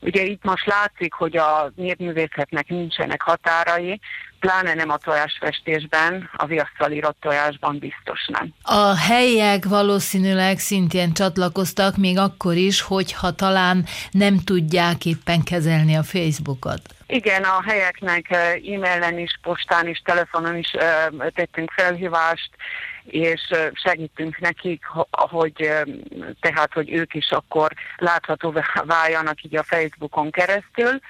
Ugye 0.00 0.22
itt 0.22 0.44
most 0.44 0.66
látszik, 0.66 1.12
hogy 1.12 1.36
a 1.36 1.72
népművészetnek 1.74 2.68
nincsenek 2.68 3.22
határai, 3.22 4.00
pláne 4.42 4.74
nem 4.74 4.90
a 4.90 4.96
tojásfestésben, 4.96 6.30
a 6.36 6.46
viasszal 6.46 6.90
írott 6.90 7.16
tojásban 7.20 7.78
biztos 7.78 8.26
nem. 8.26 8.48
A 8.62 8.96
helyiek 8.96 9.64
valószínűleg 9.64 10.58
szintén 10.58 11.12
csatlakoztak, 11.12 11.96
még 11.96 12.18
akkor 12.18 12.54
is, 12.54 12.80
hogyha 12.80 13.30
talán 13.30 13.84
nem 14.10 14.38
tudják 14.44 15.04
éppen 15.04 15.42
kezelni 15.42 15.94
a 15.94 16.02
Facebookot. 16.02 16.80
Igen, 17.06 17.42
a 17.42 17.62
helyeknek 17.66 18.30
e-mailen 18.30 19.18
is, 19.18 19.38
postán 19.42 19.88
is, 19.88 20.02
telefonon 20.04 20.56
is 20.56 20.70
tettünk 21.34 21.70
felhívást, 21.70 22.50
és 23.04 23.40
segítünk 23.72 24.38
nekik, 24.38 24.84
hogy 25.10 25.70
tehát, 26.40 26.72
hogy 26.72 26.92
ők 26.92 27.14
is 27.14 27.30
akkor 27.30 27.72
láthatóvá 27.96 28.64
váljanak 28.84 29.42
így 29.42 29.56
a 29.56 29.62
Facebookon 29.62 30.30
keresztül. 30.30 31.00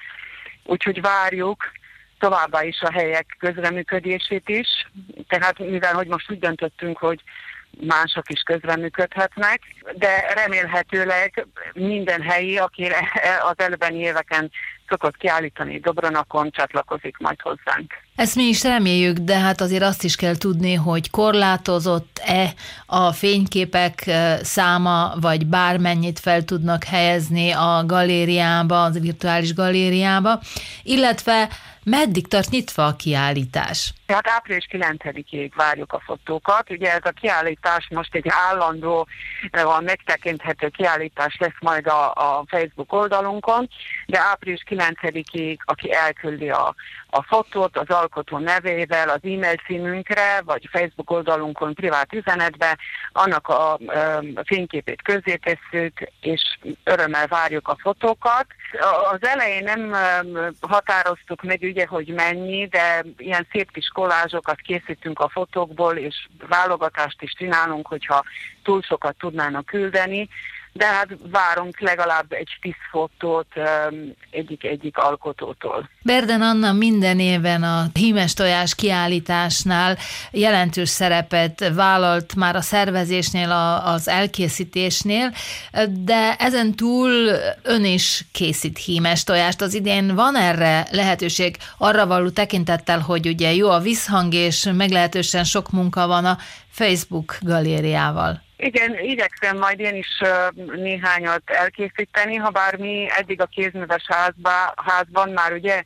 Úgyhogy 0.64 1.00
várjuk 1.00 1.72
továbbá 2.22 2.64
is 2.64 2.80
a 2.80 2.92
helyek 2.92 3.36
közreműködését 3.38 4.48
is. 4.48 4.68
Tehát 5.28 5.58
mivel, 5.58 5.94
hogy 5.94 6.06
most 6.06 6.30
úgy 6.30 6.38
döntöttünk, 6.38 6.98
hogy 6.98 7.20
mások 7.80 8.30
is 8.30 8.40
közreműködhetnek, 8.40 9.60
de 9.94 10.32
remélhetőleg 10.34 11.46
minden 11.72 12.22
helyi, 12.22 12.58
aki 12.58 12.84
az 13.50 13.54
előbbi 13.56 13.94
éveken 13.94 14.50
szokott 14.88 15.16
kiállítani 15.16 15.78
Dobronakon, 15.78 16.50
csatlakozik 16.50 17.16
majd 17.18 17.40
hozzánk. 17.40 17.92
Ezt 18.16 18.36
mi 18.36 18.42
is 18.42 18.62
reméljük, 18.62 19.16
de 19.16 19.38
hát 19.38 19.60
azért 19.60 19.82
azt 19.82 20.04
is 20.04 20.16
kell 20.16 20.36
tudni, 20.36 20.74
hogy 20.74 21.10
korlátozott-e 21.10 22.52
a 22.86 23.12
fényképek 23.12 24.10
száma, 24.42 25.12
vagy 25.20 25.46
bármennyit 25.46 26.20
fel 26.20 26.44
tudnak 26.44 26.84
helyezni 26.84 27.50
a 27.50 27.82
galériába, 27.86 28.82
az 28.82 29.00
virtuális 29.00 29.54
galériába, 29.54 30.40
illetve 30.82 31.48
meddig 31.84 32.28
tart 32.28 32.50
nyitva 32.50 32.86
a 32.86 32.96
kiállítás? 32.96 33.92
Tehát 34.06 34.28
április 34.28 34.66
9-ig 34.70 35.50
várjuk 35.54 35.92
a 35.92 36.00
fotókat. 36.00 36.70
Ugye 36.70 36.92
ez 36.92 37.04
a 37.04 37.10
kiállítás 37.10 37.88
most 37.90 38.14
egy 38.14 38.26
állandó, 38.28 39.08
a 39.50 39.80
megtekinthető 39.80 40.68
kiállítás 40.68 41.36
lesz 41.38 41.60
majd 41.60 41.86
a, 41.86 42.12
a 42.12 42.44
Facebook 42.46 42.92
oldalunkon, 42.92 43.68
de 44.06 44.18
április 44.18 44.62
9-ig, 44.68 45.56
aki 45.64 45.92
elküldi 45.92 46.50
a, 46.50 46.74
a 47.14 47.22
fotót 47.22 47.78
az 47.78 47.88
alkotó 47.88 48.38
nevével 48.38 49.08
az 49.08 49.20
e-mail 49.22 49.56
címünkre, 49.66 50.40
vagy 50.44 50.68
Facebook 50.70 51.10
oldalunkon 51.10 51.74
privát 51.74 52.12
üzenetbe, 52.12 52.78
annak 53.12 53.48
a, 53.48 53.78
fényképét 54.44 55.02
közzétesszük, 55.02 56.10
és 56.20 56.58
örömmel 56.84 57.26
várjuk 57.26 57.68
a 57.68 57.76
fotókat. 57.80 58.46
Az 59.12 59.26
elején 59.26 59.64
nem 59.64 59.94
határoztuk 60.60 61.42
meg 61.42 61.58
ugye, 61.62 61.86
hogy 61.86 62.06
mennyi, 62.06 62.66
de 62.66 63.04
ilyen 63.16 63.46
szép 63.50 63.72
kis 63.72 63.88
kollázsokat 63.88 64.60
készítünk 64.60 65.20
a 65.20 65.28
fotókból, 65.28 65.96
és 65.96 66.28
válogatást 66.48 67.22
is 67.22 67.32
csinálunk, 67.32 67.86
hogyha 67.86 68.24
túl 68.62 68.82
sokat 68.82 69.16
tudnának 69.16 69.66
küldeni, 69.66 70.28
de 70.72 70.86
hát 70.86 71.08
várunk 71.30 71.80
legalább 71.80 72.32
egy 72.32 72.48
tíz 72.60 72.74
fotót 72.90 73.46
egyik-egyik 74.30 74.96
alkotótól. 74.96 75.88
Berden 76.02 76.42
Anna 76.42 76.72
minden 76.72 77.18
éven 77.18 77.62
a 77.62 77.86
hímes 77.94 78.34
tojás 78.34 78.74
kiállításnál 78.74 79.98
jelentős 80.30 80.88
szerepet 80.88 81.70
vállalt 81.74 82.34
már 82.34 82.56
a 82.56 82.60
szervezésnél, 82.60 83.50
az 83.84 84.08
elkészítésnél, 84.08 85.32
de 85.88 86.36
ezen 86.38 86.74
túl 86.74 87.10
ön 87.62 87.84
is 87.84 88.24
készít 88.32 88.78
hímes 88.78 89.24
tojást. 89.24 89.60
Az 89.60 89.74
idén 89.74 90.14
van 90.14 90.36
erre 90.36 90.86
lehetőség 90.90 91.56
arra 91.78 92.06
való 92.06 92.28
tekintettel, 92.30 92.98
hogy 92.98 93.26
ugye 93.26 93.54
jó 93.54 93.70
a 93.70 93.78
visszhang, 93.78 94.34
és 94.34 94.68
meglehetősen 94.74 95.44
sok 95.44 95.70
munka 95.70 96.06
van 96.06 96.24
a 96.24 96.38
Facebook 96.70 97.36
galériával. 97.40 98.42
Igen, 98.64 98.98
igyekszem 98.98 99.58
majd 99.58 99.80
én 99.80 99.94
is 99.94 100.22
néhányat 100.74 101.42
elkészíteni, 101.44 102.36
ha 102.36 102.50
bár 102.50 102.76
mi 102.78 103.06
eddig 103.08 103.40
a 103.40 103.46
kézműves 103.46 104.04
házba, 104.06 104.74
házban 104.76 105.30
már 105.30 105.52
ugye 105.52 105.82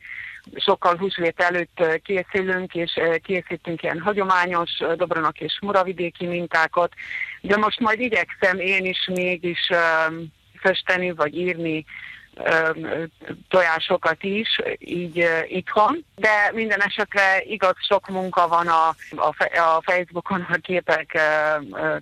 sokkal 0.57 0.97
húsvét 0.97 1.41
előtt 1.41 1.83
készülünk, 2.03 2.75
és 2.75 3.01
készítünk 3.23 3.83
ilyen 3.83 4.01
hagyományos 4.01 4.71
dobronak 4.97 5.41
és 5.41 5.59
muravidéki 5.61 6.27
mintákat, 6.27 6.93
de 7.41 7.57
most 7.57 7.81
majd 7.81 8.01
igyekszem 8.01 8.59
én 8.59 8.85
is 8.85 9.09
mégis 9.13 9.71
festeni, 10.55 11.11
vagy 11.11 11.37
írni 11.37 11.85
tojásokat 13.49 14.23
is, 14.23 14.61
így 14.79 15.29
itthon, 15.47 16.05
de 16.15 16.51
minden 16.53 16.81
esetre 16.81 17.43
igaz 17.45 17.75
sok 17.89 18.09
munka 18.09 18.49
van 18.49 18.67
a, 18.67 18.89
a, 19.17 19.35
a 19.59 19.83
Facebookon 19.83 20.41
a 20.41 20.57
képek 20.57 21.19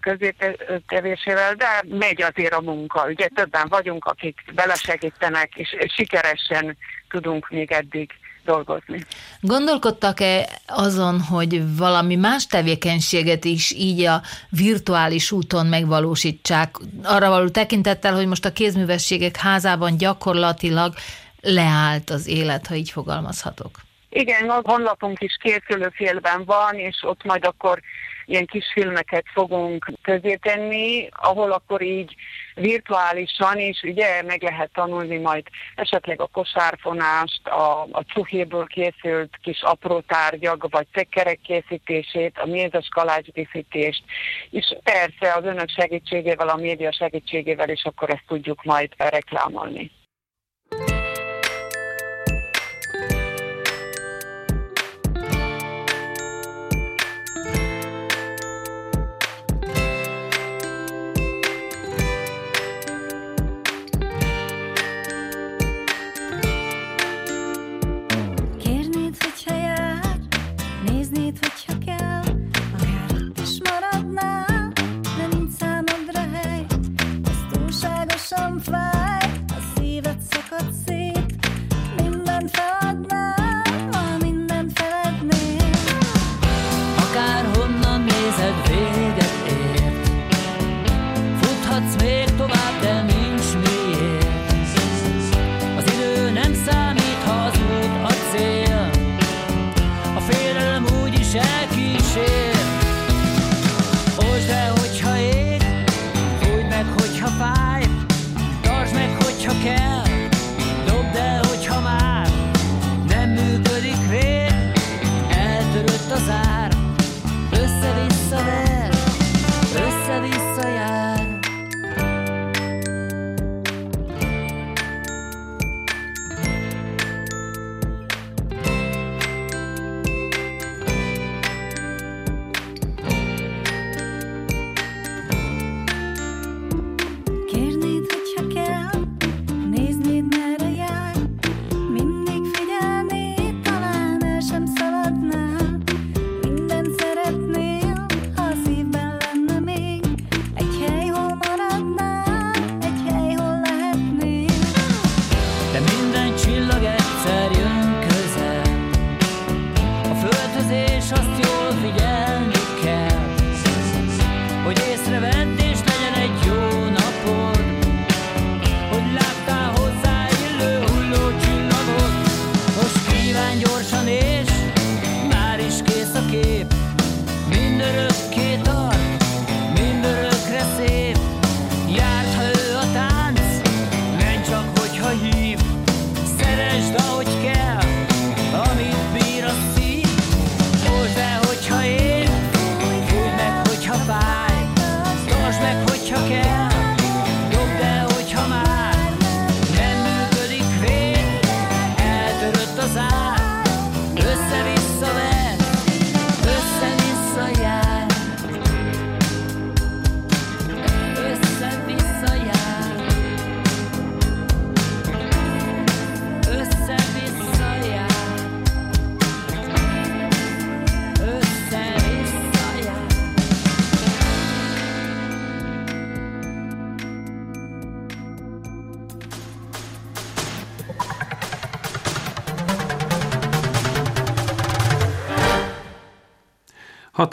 közétevésével, 0.01 1.55
de 1.55 1.85
megy 1.89 2.23
azért 2.23 2.55
a 2.55 2.61
munka. 2.61 3.07
Ugye 3.07 3.29
többen 3.35 3.69
vagyunk, 3.69 4.05
akik 4.05 4.45
belesegítenek, 4.55 5.55
és 5.55 5.77
sikeresen 5.95 6.77
tudunk 7.09 7.49
még 7.49 7.73
eddig 7.73 8.11
dolgozni. 8.45 9.05
Gondolkodtak-e 9.41 10.49
azon, 10.67 11.21
hogy 11.21 11.77
valami 11.77 12.17
más 12.17 12.47
tevékenységet 12.47 13.45
is 13.45 13.73
így 13.73 14.05
a 14.05 14.23
virtuális 14.49 15.33
úton 15.33 15.67
megvalósítsák, 15.67 16.77
arra 17.03 17.29
való 17.29 17.49
tekintettel, 17.49 18.15
hogy 18.15 18.27
most 18.27 18.45
a 18.45 18.53
kézművességek 18.53 19.37
házában 19.37 19.97
gyakorlatilag 19.97 20.95
leállt 21.41 22.11
az 22.11 22.27
élet, 22.27 22.67
ha 22.67 22.75
így 22.75 22.91
fogalmazhatok? 22.91 23.71
Igen, 24.09 24.49
a 24.49 24.61
honlapunk 24.63 25.21
is 25.21 25.37
készülőfélben 25.41 26.45
van, 26.45 26.75
és 26.75 26.97
ott 27.03 27.25
majd 27.25 27.45
akkor 27.45 27.81
ilyen 28.25 28.47
kis 28.47 28.65
filmeket 28.73 29.25
fogunk 29.33 29.93
közé 30.03 30.35
tenni, 30.35 31.09
ahol 31.11 31.53
akkor 31.53 31.83
így 31.83 32.15
virtuálisan 32.55 33.59
is 33.59 33.83
ugye 33.83 34.23
meg 34.23 34.43
lehet 34.43 34.71
tanulni 34.73 35.19
majd 35.19 35.47
esetleg 35.75 36.21
a 36.21 36.27
kosárfonást, 36.27 37.47
a, 37.47 37.83
a 37.83 38.05
csuhéből 38.05 38.67
készült 38.67 39.39
kis 39.43 39.63
apró 39.63 40.01
tárgyak, 40.01 40.67
vagy 40.71 40.87
tekerek 40.93 41.41
készítését, 41.41 42.39
a 42.39 42.47
mézes 42.47 42.89
kalács 42.89 43.27
díszítést, 43.27 44.05
és 44.51 44.77
persze 44.83 45.35
az 45.35 45.45
önök 45.45 45.69
segítségével, 45.69 46.49
a 46.49 46.57
média 46.57 46.93
segítségével 46.93 47.69
is 47.69 47.85
akkor 47.85 48.11
ezt 48.11 48.25
tudjuk 48.27 48.65
majd 48.65 48.93
reklámolni. 48.97 49.91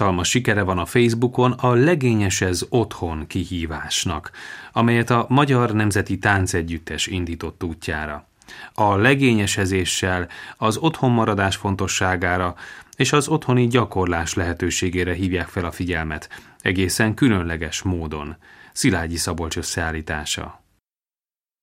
Hatalmas 0.02 0.30
sikere 0.30 0.62
van 0.62 0.78
a 0.78 0.86
Facebookon 0.86 1.52
a 1.52 1.74
Legényes 1.74 2.42
ez 2.42 2.66
otthon 2.70 3.28
kihívásnak, 3.28 4.32
amelyet 4.72 5.10
a 5.10 5.26
Magyar 5.30 5.72
Nemzeti 5.72 6.18
Táncegyüttes 6.18 7.08
indított 7.08 7.64
útjára. 7.64 8.28
A 8.74 8.96
legényesezéssel, 8.96 10.28
az 10.58 10.78
otthonmaradás 10.78 11.56
fontosságára 11.56 12.56
és 12.96 13.14
az 13.14 13.28
otthoni 13.28 13.68
gyakorlás 13.68 14.34
lehetőségére 14.34 15.14
hívják 15.14 15.48
fel 15.48 15.66
a 15.66 15.72
figyelmet, 15.72 16.30
egészen 16.62 17.14
különleges 17.14 17.82
módon. 17.82 18.36
Szilágyi 18.72 19.18
Szabolcs 19.18 19.58
összeállítása. 19.58 20.61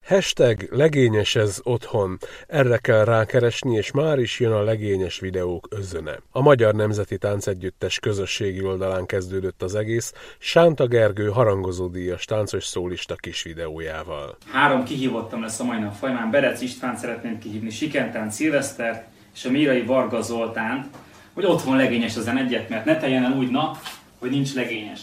Hashtag 0.08 0.68
legényes 0.70 1.34
ez 1.34 1.60
otthon. 1.62 2.18
Erre 2.46 2.76
kell 2.76 3.04
rákeresni, 3.04 3.76
és 3.76 3.90
már 3.90 4.18
is 4.18 4.40
jön 4.40 4.52
a 4.52 4.62
legényes 4.62 5.20
videók 5.20 5.68
özöne. 5.70 6.18
A 6.30 6.40
Magyar 6.40 6.74
Nemzeti 6.74 7.18
Táncegyüttes 7.18 7.98
közösségi 7.98 8.64
oldalán 8.64 9.06
kezdődött 9.06 9.62
az 9.62 9.74
egész, 9.74 10.12
Sánta 10.38 10.86
Gergő 10.86 11.28
harangozódíjas 11.28 12.24
táncos 12.24 12.64
szólista 12.64 13.14
kis 13.14 13.42
videójával. 13.42 14.36
Három 14.52 14.84
kihívottam 14.84 15.42
lesz 15.42 15.60
a 15.60 15.64
mai 15.64 15.78
nap 15.78 15.94
folyamán. 15.94 16.30
Berec 16.30 16.60
István 16.60 16.96
szeretném 16.96 17.38
kihívni, 17.38 17.70
Sikentán 17.70 18.30
Szilvesztert 18.30 19.08
és 19.34 19.44
a 19.44 19.50
Mírai 19.50 19.82
Varga 19.82 20.20
Zoltánt, 20.20 20.86
hogy 21.34 21.44
otthon 21.44 21.76
legényes 21.76 22.16
ezen 22.16 22.38
egyet, 22.38 22.68
mert 22.68 22.84
ne 22.84 22.96
teljen 22.96 23.24
el 23.24 23.32
úgy 23.32 23.50
nap, 23.50 23.76
hogy 24.18 24.30
nincs 24.30 24.54
legényes. 24.54 25.00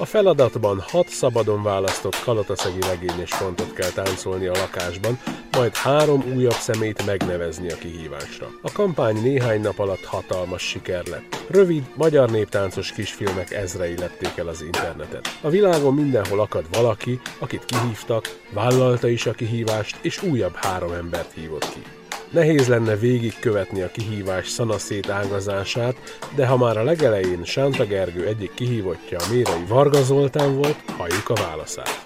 A 0.00 0.04
feladatban 0.04 0.80
hat 0.80 1.08
szabadon 1.08 1.62
választott 1.62 2.20
kalataszegi 2.20 2.78
legényes 2.80 3.32
fontot 3.32 3.72
kell 3.72 3.90
táncolni 3.90 4.46
a 4.46 4.52
lakásban, 4.52 5.18
majd 5.50 5.74
három 5.74 6.24
újabb 6.34 6.52
szemét 6.52 7.06
megnevezni 7.06 7.70
a 7.70 7.76
kihívásra. 7.76 8.48
A 8.62 8.72
kampány 8.72 9.22
néhány 9.22 9.60
nap 9.60 9.78
alatt 9.78 10.04
hatalmas 10.04 10.62
siker 10.62 11.06
lett. 11.06 11.44
Rövid, 11.48 11.82
magyar 11.94 12.30
néptáncos 12.30 12.92
kisfilmek 12.92 13.50
ezrei 13.50 13.96
lették 13.96 14.36
el 14.36 14.48
az 14.48 14.62
internetet. 14.62 15.38
A 15.40 15.48
világon 15.48 15.94
mindenhol 15.94 16.40
akad 16.40 16.64
valaki, 16.72 17.20
akit 17.38 17.64
kihívtak, 17.64 18.40
vállalta 18.52 19.08
is 19.08 19.26
a 19.26 19.32
kihívást, 19.32 19.98
és 20.00 20.22
újabb 20.22 20.54
három 20.54 20.92
embert 20.92 21.32
hívott 21.32 21.72
ki. 21.72 21.97
Nehéz 22.30 22.68
lenne 22.68 22.96
végigkövetni 22.96 23.82
a 23.82 23.90
kihívás 23.90 24.48
szanaszét 24.48 25.08
ágazását, 25.08 25.96
de 26.34 26.46
ha 26.46 26.56
már 26.56 26.76
a 26.76 26.82
legelején 26.82 27.44
Sánta 27.44 27.84
Gergő 27.84 28.26
egyik 28.26 28.54
kihívottja 28.54 29.18
a 29.18 29.24
Mérai 29.30 29.64
Varga 29.68 30.02
Zoltán 30.02 30.56
volt, 30.56 30.76
halljuk 30.96 31.28
a 31.28 31.34
válaszát. 31.34 32.04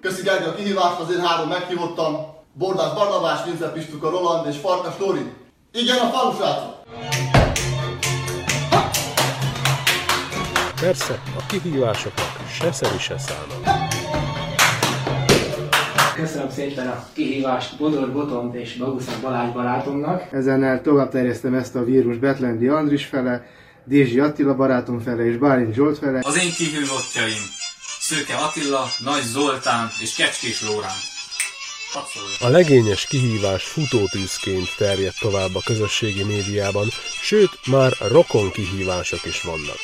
Köszi 0.00 0.22
Gergő 0.22 0.46
a 0.46 0.54
kihívást, 0.54 0.98
az 0.98 1.12
én 1.12 1.20
három 1.20 1.48
meghívottam. 1.48 2.16
Bordás 2.52 2.92
Barnabás, 2.94 3.44
Vince 3.44 3.72
Pistuka 3.72 4.10
Roland 4.10 4.46
és 4.46 4.56
Farkas 4.56 4.94
Lóri. 4.98 5.32
Igen, 5.72 5.98
a 5.98 6.10
falu 6.10 6.32
Persze, 10.80 11.22
a 11.38 11.46
kihívásoknak 11.46 12.48
se 12.50 12.72
szeri 12.72 12.98
se 12.98 13.18
száma. 13.18 13.82
Köszönöm 16.22 16.50
szépen 16.50 16.86
a 16.86 17.06
kihívást 17.12 17.78
Bodor 17.78 18.12
Botont 18.12 18.54
és 18.54 18.76
Baguszak 18.76 19.20
Balázs 19.20 19.52
barátomnak. 19.52 20.32
Ezennel 20.32 20.80
tovább 20.82 21.10
terjesztem 21.10 21.54
ezt 21.54 21.74
a 21.74 21.84
vírus 21.84 22.16
Betlendi 22.16 22.68
Andris 22.68 23.04
fele, 23.04 23.46
Dézsi 23.84 24.20
Attila 24.20 24.54
barátom 24.54 25.00
fele 25.00 25.26
és 25.26 25.36
Bálint 25.36 25.74
Zsolt 25.74 25.98
fele. 25.98 26.20
Az 26.22 26.38
én 26.42 26.52
kihívottjaim 26.52 27.42
Szőke 28.00 28.34
Attila, 28.34 28.84
Nagy 29.04 29.22
Zoltán 29.22 29.88
és 30.00 30.14
Kecskés 30.14 30.68
Lórán. 30.68 31.11
A 32.40 32.48
legényes 32.48 33.06
kihívás 33.06 33.64
futótűzként 33.64 34.76
terjed 34.76 35.12
tovább 35.20 35.54
a 35.54 35.60
közösségi 35.64 36.24
médiában, 36.24 36.86
sőt, 37.22 37.50
már 37.66 37.92
rokon 38.10 38.50
kihívások 38.50 39.24
is 39.24 39.42
vannak. 39.42 39.78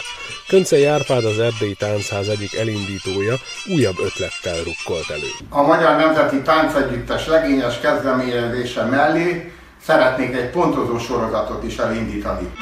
Köncei 0.47 0.85
Árpád 0.85 1.25
az 1.25 1.38
Erdélyi 1.38 1.75
Táncház 1.75 2.29
egyik 2.29 2.55
elindítója 2.55 3.35
újabb 3.66 3.99
ötlettel 3.99 4.62
rukkolt 4.64 5.11
elő. 5.11 5.31
A 5.51 5.62
Magyar 5.62 5.97
Nemzeti 5.97 6.42
Táncegyüttes 6.42 7.27
legényes 7.27 7.81
kezdeményezése 7.81 8.85
mellé 8.85 9.53
szeretnék 9.83 10.35
egy 10.35 10.51
pontozó 10.51 10.99
sorozatot 10.99 11.62
is 11.62 11.77
elindítani. 11.77 12.53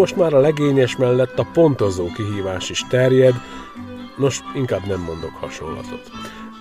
Most 0.00 0.16
már 0.16 0.34
a 0.34 0.40
legényes 0.40 0.96
mellett 0.96 1.38
a 1.38 1.46
pontozó 1.52 2.06
kihívás 2.06 2.70
is 2.70 2.84
terjed, 2.88 3.34
nos, 4.16 4.40
inkább 4.54 4.86
nem 4.86 5.00
mondok 5.00 5.34
hasonlatot. 5.40 6.10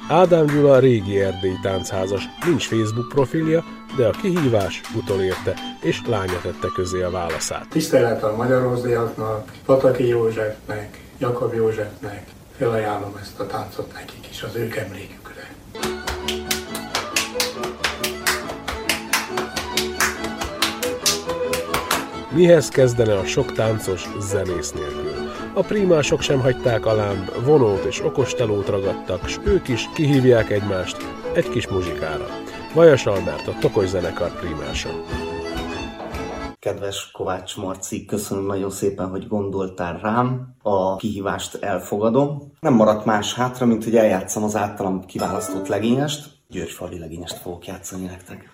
Ádám 0.10 0.46
Gyula 0.46 0.80
régi 0.80 1.20
erdélyi 1.20 1.60
táncházas, 1.62 2.24
nincs 2.46 2.68
Facebook 2.68 3.10
profilja, 3.10 3.64
de 3.98 4.08
a 4.08 4.12
kihívás 4.12 4.82
utolérte, 4.96 5.54
és 5.82 6.02
lánya 6.08 6.40
tette 6.42 6.68
közé 6.76 7.02
a 7.02 7.10
válaszát. 7.10 7.68
Tisztelet 7.70 8.24
a 8.24 8.36
magyarózdiaknak, 8.36 9.52
Pataki 9.66 10.08
Józsefnek, 10.08 11.04
Jakab 11.18 11.54
Józsefnek, 11.54 12.24
felajánlom 12.58 13.18
ezt 13.22 13.40
a 13.40 13.46
táncot 13.46 13.94
nekik 13.94 14.28
is, 14.30 14.44
az 14.44 14.56
ők 14.56 14.76
emlékükre. 14.76 15.19
Mihez 22.32 22.70
kezdene 22.70 23.18
a 23.18 23.26
sok 23.26 23.52
táncos 23.52 24.08
zenész 24.20 24.72
nélkül? 24.72 25.32
A 25.54 25.62
prímások 25.62 26.22
sem 26.22 26.40
hagyták 26.40 26.86
alám, 26.86 27.30
vonót 27.46 27.84
és 27.84 28.04
okostelót 28.04 28.68
ragadtak, 28.68 29.28
s 29.28 29.40
ők 29.46 29.68
is 29.68 29.90
kihívják 29.94 30.50
egymást 30.50 30.98
egy 31.34 31.50
kis 31.50 31.68
muzsikára. 31.68 32.26
Vajas 32.74 33.06
Albert, 33.06 33.48
a 33.48 33.56
Tokos 33.60 33.88
zenekar 33.88 34.40
prímása. 34.40 34.90
Kedves 36.60 37.12
Kovács 37.12 37.58
Marci, 37.58 38.06
köszönöm 38.06 38.46
nagyon 38.46 38.70
szépen, 38.70 39.10
hogy 39.10 39.28
gondoltál 39.28 40.00
rám. 40.02 40.56
A 40.62 40.96
kihívást 40.96 41.56
elfogadom. 41.56 42.54
Nem 42.60 42.74
maradt 42.74 43.06
más 43.06 43.34
hátra, 43.34 43.66
mint 43.66 43.84
hogy 43.84 43.96
eljátszam 43.96 44.44
az 44.44 44.56
általam 44.56 45.06
kiválasztott 45.06 45.68
legényest. 45.68 46.30
Györgyfalvi 46.48 47.00
legényest 47.00 47.38
fogok 47.38 47.68
játszani 47.68 48.06
nektek. 48.06 48.50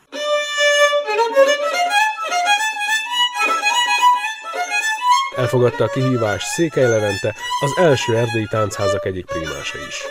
Elfogadta 5.35 5.83
a 5.83 5.87
kihívást 5.87 6.45
Székely 6.45 6.89
Levente, 6.89 7.35
az 7.59 7.77
első 7.77 8.15
erdélyi 8.15 8.47
táncházak 8.49 9.05
egyik 9.05 9.25
primása 9.25 9.77
is. 9.87 10.01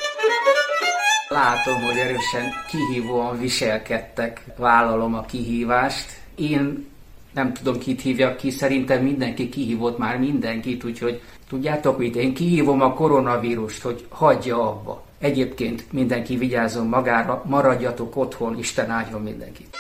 Látom, 1.29 1.83
hogy 1.83 1.97
erősen 1.97 2.53
kihívóan 2.69 3.39
viselkedtek, 3.39 4.45
vállalom 4.57 5.15
a 5.15 5.25
kihívást. 5.25 6.21
Én 6.35 6.87
nem 7.33 7.53
tudom, 7.53 7.79
kit 7.79 8.01
hívjak 8.01 8.37
ki, 8.37 8.51
szerintem 8.51 9.03
mindenki 9.03 9.49
kihívott 9.49 9.99
már 9.99 10.19
mindenkit, 10.19 10.85
úgyhogy 10.85 11.21
tudjátok 11.49 11.99
mit, 11.99 12.17
én 12.17 12.35
kihívom 12.35 12.81
a 12.81 12.95
koronavírust, 12.95 13.83
hogy 13.83 14.07
hagyja 14.09 14.69
abba. 14.69 15.05
Egyébként 15.19 15.93
mindenki 15.93 16.37
vigyázzon 16.37 16.87
magára, 16.87 17.43
maradjatok 17.47 18.17
otthon, 18.17 18.59
Isten 18.59 18.91
áldjon 18.91 19.23
mindenkit. 19.23 19.77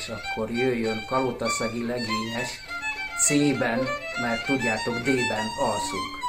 És 0.00 0.08
akkor 0.08 0.50
jöjjön 0.50 1.04
Kalotaszegi 1.08 1.86
legényes 1.86 2.60
C-ben, 3.24 3.78
mert 4.20 4.46
tudjátok 4.46 4.94
D-ben 4.94 5.46
alszunk. 5.58 6.19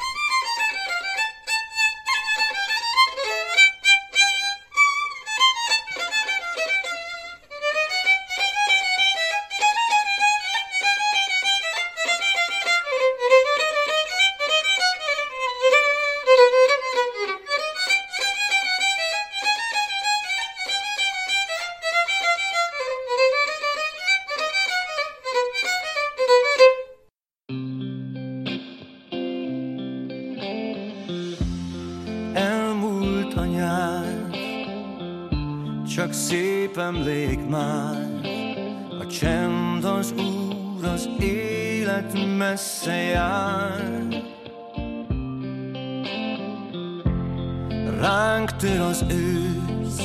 Ránk 48.00 48.56
tör 48.56 48.80
az 48.80 49.06
ősz, 49.10 50.02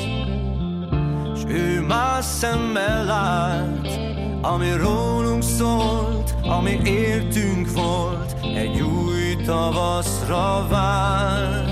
s 1.39 1.43
ő 1.49 1.81
más 1.81 2.24
szemmel 2.24 3.05
lát, 3.05 3.99
ami 4.43 4.70
rólunk 4.70 5.43
szólt, 5.43 6.35
ami 6.43 6.81
értünk 6.85 7.72
volt, 7.72 8.37
egy 8.55 8.81
új 8.81 9.37
tavaszra 9.45 10.66
vár. 10.70 11.64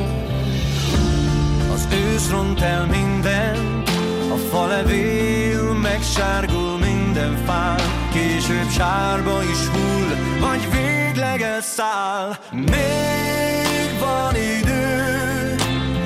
Az 1.73 1.89
ősz 1.93 2.31
ront 2.31 2.61
el 2.61 2.87
minden, 2.87 3.83
a 4.33 4.37
falevél 4.51 5.73
megsárgul 5.73 6.79
minden 6.79 7.37
fán, 7.45 8.04
később 8.15 8.71
sárba 8.71 9.43
is 9.43 9.67
hull, 9.67 10.17
vagy 10.41 10.69
végleg 10.71 11.43
elszáll. 11.43 12.37
Még 12.53 13.99
van 14.01 14.35
idő, 14.35 15.55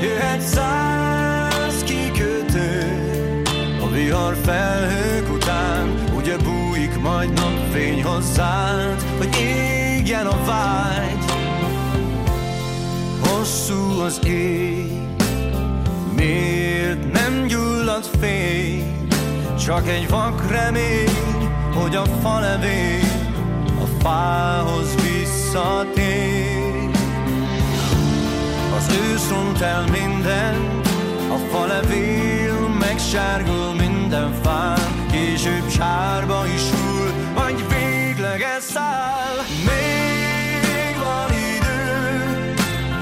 jöhet 0.02 0.40
száz 0.40 1.82
kikötő, 1.84 3.02
a 3.82 3.88
vihar 3.90 4.36
felhők 4.44 5.32
után, 5.32 5.94
ugye 6.16 6.36
bújik 6.36 7.00
majd 7.00 7.32
napfény 7.32 8.02
hozzád, 8.02 9.02
hogy 9.18 9.36
égjen 9.40 10.26
a 10.26 10.44
vágy. 10.44 11.24
Hosszú 13.20 14.00
az 14.00 14.20
ég, 14.26 14.92
miért 16.16 17.12
nem 17.12 17.46
gyullad 17.46 18.04
fény, 18.20 19.08
csak 19.66 19.88
egy 19.88 20.08
vak 20.08 20.50
remény, 20.50 21.37
hogy 21.80 21.96
a 21.96 22.04
falevél 22.04 22.98
a 23.80 24.02
fához 24.02 24.94
visszatér. 24.94 26.90
Az 28.76 28.98
ősz 29.02 29.28
ront 29.28 29.60
el 29.60 29.84
minden, 29.90 30.80
a 31.30 31.36
falevél 31.50 32.68
megsárgul 32.80 33.74
minden 33.74 34.32
fán, 34.42 35.06
később 35.10 35.68
sárba 35.68 36.44
is 36.54 36.70
hull, 36.70 37.10
vagy 37.34 37.64
végleg 37.68 38.40
elszáll. 38.40 39.36
Még 39.64 40.96
van 41.04 41.30
idő, 41.30 42.54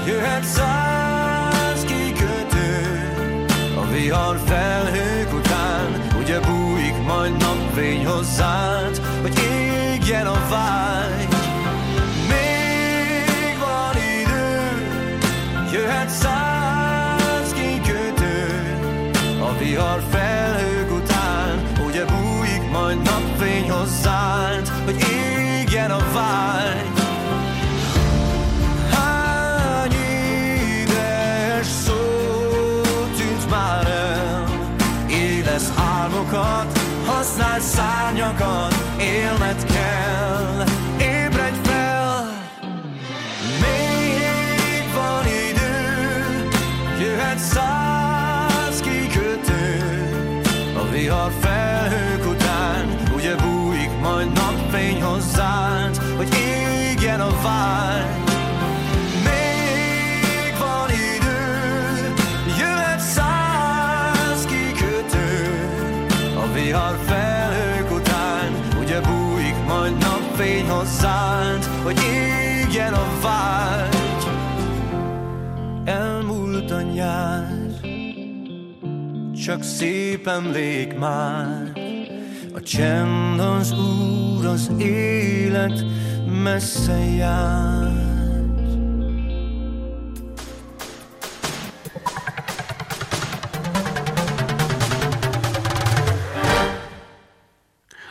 jöhet 0.05 0.43
száz 0.43 1.83
kikötő, 1.83 3.11
a 3.77 3.91
vihar 3.91 4.39
felhők 4.45 5.33
után, 5.33 6.07
ugye 6.19 6.39
bújik 6.39 7.03
majd 7.05 7.37
napfény 7.77 8.05
hozzád, 8.05 8.97
hogy 9.21 9.39
égjen 9.39 10.27
a 10.27 10.47
vágy. 10.49 11.27
Még 12.29 13.57
van 13.59 13.95
idő, 13.95 14.87
jöhet 15.71 16.09
száz 16.09 17.53
kikötő, 17.53 18.77
a 19.41 19.57
vihar 19.57 20.01
felhők 20.09 20.91
után, 20.91 21.71
ugye 21.87 22.05
bújik 22.05 22.69
majd 22.71 23.01
napfény 23.01 23.69
hozzád, 23.69 24.67
hogy 24.85 25.05
égjen 25.11 25.91
a 25.91 25.99
vágy. 26.13 26.86
Használj 37.37 37.61
szárnyakat, 37.61 38.75
élned 38.99 39.63
kell, 39.63 40.63
ébredj 40.99 41.57
fel, 41.63 42.25
még 43.61 44.93
van 44.93 45.25
idő, 45.25 46.47
jöhet 46.99 47.37
száz 47.37 48.79
kikötő, 48.79 49.81
a 50.75 50.91
vihar 50.91 51.31
felhők 51.39 52.25
után, 52.29 52.97
ugye 53.15 53.35
bújik 53.35 53.99
majd 54.01 54.31
napfény 54.31 55.01
hozzád, 55.01 55.97
hogy 56.17 56.27
égjen 56.33 57.21
a 57.21 57.41
vágy. 57.41 57.86
Csak 79.47 79.63
szép 79.63 80.27
emlék 80.27 80.97
már, 80.97 81.71
a 82.53 82.61
csend 82.61 83.39
az 83.39 83.71
úr, 83.71 84.45
az 84.45 84.71
élet 84.77 85.85
messze 86.43 86.97
jár. 86.97 88.05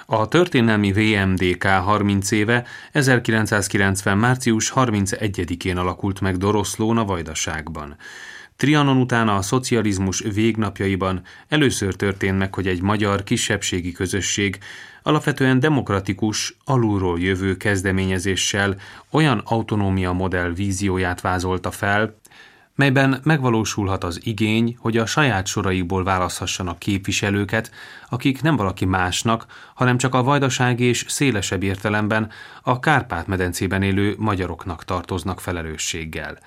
A 0.07 0.28
történelmi 0.28 0.93
VMDK 0.93 1.64
30 1.64 2.30
éve 2.30 2.66
1990. 2.93 4.18
március 4.18 4.72
31-én 4.74 5.76
alakult 5.76 6.20
meg 6.20 6.37
Doroszlón 6.37 6.99
a 6.99 7.05
Vajdaságban. 7.05 7.97
Trianon 8.57 8.96
után 8.96 9.28
a 9.28 9.42
szocializmus 9.42 10.20
végnapjaiban 10.34 11.22
először 11.48 11.94
történt 11.94 12.38
meg, 12.38 12.54
hogy 12.54 12.66
egy 12.66 12.82
magyar 12.82 13.22
kisebbségi 13.22 13.92
közösség 13.92 14.59
alapvetően 15.02 15.61
demokratikus, 15.61 16.57
alulról 16.64 17.20
jövő 17.20 17.57
kezdeményezéssel 17.57 18.76
olyan 19.11 19.42
autonómia 19.44 20.12
modell 20.12 20.52
vízióját 20.52 21.20
vázolta 21.20 21.70
fel, 21.70 22.14
melyben 22.74 23.20
megvalósulhat 23.22 24.04
az 24.04 24.20
igény, 24.22 24.76
hogy 24.80 24.96
a 24.96 25.07
saját 25.07 25.46
soraikból 25.46 26.04
választhassanak 26.04 26.78
képviselőket, 26.78 27.70
akik 28.09 28.42
nem 28.42 28.57
valaki 28.57 28.84
másnak, 28.84 29.46
hanem 29.74 29.98
csak 29.98 30.14
a 30.14 30.22
vajdaság 30.22 30.80
és 30.80 31.04
szélesebb 31.09 31.62
értelemben 31.62 32.30
a 32.62 32.78
Kárpát-medencében 32.78 33.82
élő 33.82 34.14
magyaroknak 34.18 34.84
tartoznak 34.84 35.40
felelősséggel. 35.40 36.38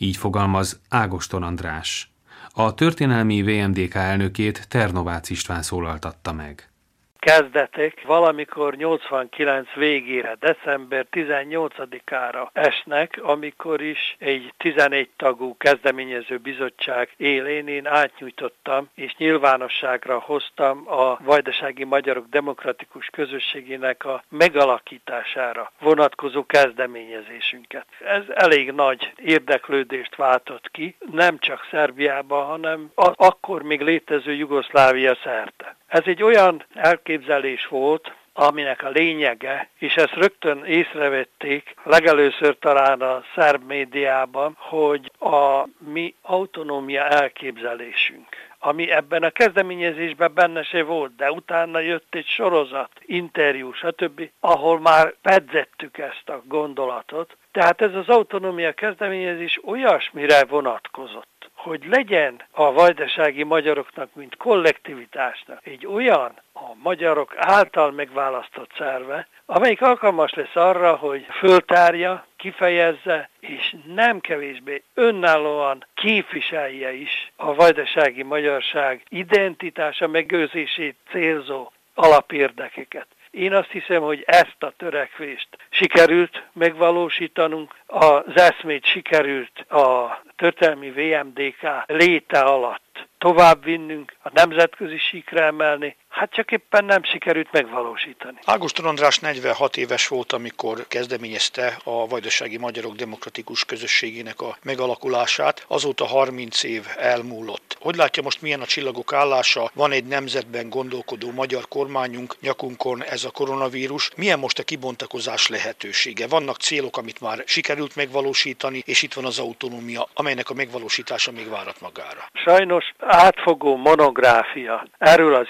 Így 0.00 0.16
fogalmaz 0.16 0.80
Ágoston 0.88 1.42
András. 1.42 2.12
A 2.50 2.74
történelmi 2.74 3.42
VMDK 3.42 3.94
elnökét 3.94 4.68
Ternovácz 4.68 5.30
István 5.30 5.62
szólaltatta 5.62 6.32
meg 6.32 6.70
kezdetek 7.18 8.02
valamikor 8.06 8.74
89 8.74 9.72
végére, 9.74 10.36
december 10.40 11.06
18-ára 11.10 12.50
esnek, 12.52 13.18
amikor 13.22 13.80
is 13.80 14.16
egy 14.18 14.52
11 14.56 15.08
tagú 15.16 15.56
kezdeményező 15.56 16.36
bizottság 16.36 17.10
élén 17.16 17.68
én 17.68 17.86
átnyújtottam, 17.86 18.88
és 18.94 19.14
nyilvánosságra 19.16 20.18
hoztam 20.18 20.82
a 20.86 21.18
Vajdasági 21.22 21.84
Magyarok 21.84 22.26
Demokratikus 22.28 23.06
Közösségének 23.06 24.04
a 24.04 24.22
megalakítására 24.28 25.72
vonatkozó 25.80 26.46
kezdeményezésünket. 26.46 27.86
Ez 28.04 28.22
elég 28.28 28.72
nagy 28.72 29.12
érdeklődést 29.16 30.16
váltott 30.16 30.70
ki, 30.70 30.96
nem 31.12 31.38
csak 31.38 31.66
Szerbiában, 31.70 32.46
hanem 32.46 32.90
akkor 33.14 33.62
még 33.62 33.80
létező 33.80 34.32
Jugoszlávia 34.32 35.16
szerte. 35.22 35.76
Ez 35.88 36.02
egy 36.04 36.22
olyan 36.22 36.64
elképzelés 36.74 37.66
volt, 37.66 38.12
aminek 38.32 38.82
a 38.82 38.88
lényege, 38.88 39.68
és 39.78 39.94
ezt 39.94 40.12
rögtön 40.12 40.64
észrevették, 40.64 41.74
legelőször 41.84 42.56
talán 42.58 43.00
a 43.00 43.22
szerb 43.34 43.66
médiában, 43.66 44.54
hogy 44.58 45.12
a 45.18 45.64
mi 45.78 46.14
autonómia 46.22 47.08
elképzelésünk, 47.08 48.26
ami 48.58 48.90
ebben 48.90 49.22
a 49.22 49.30
kezdeményezésben 49.30 50.34
benne 50.34 50.62
se 50.62 50.82
volt, 50.82 51.16
de 51.16 51.30
utána 51.30 51.78
jött 51.78 52.14
egy 52.14 52.26
sorozat, 52.26 52.90
interjú, 53.00 53.72
stb., 53.72 54.30
ahol 54.40 54.80
már 54.80 55.14
pedzettük 55.22 55.98
ezt 55.98 56.28
a 56.28 56.42
gondolatot. 56.44 57.36
Tehát 57.52 57.80
ez 57.80 57.94
az 57.94 58.08
autonómia 58.08 58.72
kezdeményezés 58.72 59.60
olyasmire 59.64 60.44
vonatkozott, 60.44 61.37
hogy 61.68 61.84
legyen 61.86 62.42
a 62.50 62.72
vajdasági 62.72 63.42
magyaroknak, 63.42 64.14
mint 64.14 64.36
kollektivitásnak 64.36 65.66
egy 65.66 65.86
olyan 65.86 66.32
a 66.52 66.74
magyarok 66.82 67.34
által 67.36 67.90
megválasztott 67.90 68.70
szerve, 68.76 69.28
amelyik 69.46 69.82
alkalmas 69.82 70.32
lesz 70.34 70.56
arra, 70.56 70.96
hogy 70.96 71.26
föltárja, 71.30 72.26
kifejezze, 72.36 73.30
és 73.40 73.76
nem 73.86 74.20
kevésbé 74.20 74.82
önállóan 74.94 75.86
képviselje 75.94 76.92
is 76.92 77.32
a 77.36 77.54
vajdasági 77.54 78.22
magyarság 78.22 79.02
identitása 79.08 80.06
megőrzését 80.06 80.96
célzó 81.10 81.70
alapérdekeket. 81.94 83.06
Én 83.30 83.52
azt 83.52 83.70
hiszem, 83.70 84.02
hogy 84.02 84.22
ezt 84.26 84.62
a 84.62 84.72
törekvést 84.76 85.48
sikerült 85.70 86.42
megvalósítanunk, 86.52 87.74
az 87.86 88.36
eszmét 88.36 88.84
sikerült 88.84 89.58
a 89.70 90.22
történelmi 90.36 90.90
VMDK 90.90 91.84
léte 91.86 92.40
alatt 92.40 93.08
tovább 93.18 93.64
vinnünk, 93.64 94.16
a 94.22 94.30
nemzetközi 94.32 94.98
síkra 94.98 95.40
emelni, 95.42 95.96
hát 96.08 96.32
csak 96.32 96.50
éppen 96.52 96.84
nem 96.84 97.02
sikerült 97.02 97.52
megvalósítani. 97.52 98.38
Ágoston 98.44 98.84
András 98.84 99.18
46 99.18 99.76
éves 99.76 100.08
volt, 100.08 100.32
amikor 100.32 100.86
kezdeményezte 100.88 101.78
a 101.84 102.06
Vajdasági 102.06 102.58
Magyarok 102.58 102.94
Demokratikus 102.94 103.64
Közösségének 103.64 104.40
a 104.40 104.56
megalakulását. 104.62 105.64
Azóta 105.68 106.06
30 106.06 106.62
év 106.62 106.86
elmúlott. 106.96 107.76
Hogy 107.80 107.96
látja 107.96 108.22
most 108.22 108.42
milyen 108.42 108.60
a 108.60 108.66
csillagok 108.66 109.12
állása? 109.12 109.70
Van 109.74 109.92
egy 109.92 110.04
nemzetben 110.04 110.68
gondolkodó 110.68 111.30
magyar 111.30 111.68
kormányunk, 111.68 112.36
nyakunkon 112.40 113.02
ez 113.02 113.24
a 113.24 113.30
koronavírus. 113.30 114.10
Milyen 114.16 114.38
most 114.38 114.58
a 114.58 114.62
kibontakozás 114.62 115.48
lehetősége? 115.48 116.26
Vannak 116.28 116.56
célok, 116.56 116.96
amit 116.96 117.20
már 117.20 117.42
sikerült 117.46 117.96
megvalósítani, 117.96 118.82
és 118.86 119.02
itt 119.02 119.14
van 119.14 119.24
az 119.24 119.38
autonómia, 119.38 120.08
amelynek 120.14 120.50
a 120.50 120.54
megvalósítása 120.54 121.32
még 121.32 121.48
várat 121.48 121.80
magára. 121.80 122.26
Sajnos 122.32 122.84
átfogó 122.98 123.76
monográfia 123.76 124.86
erről 124.98 125.34
az 125.34 125.46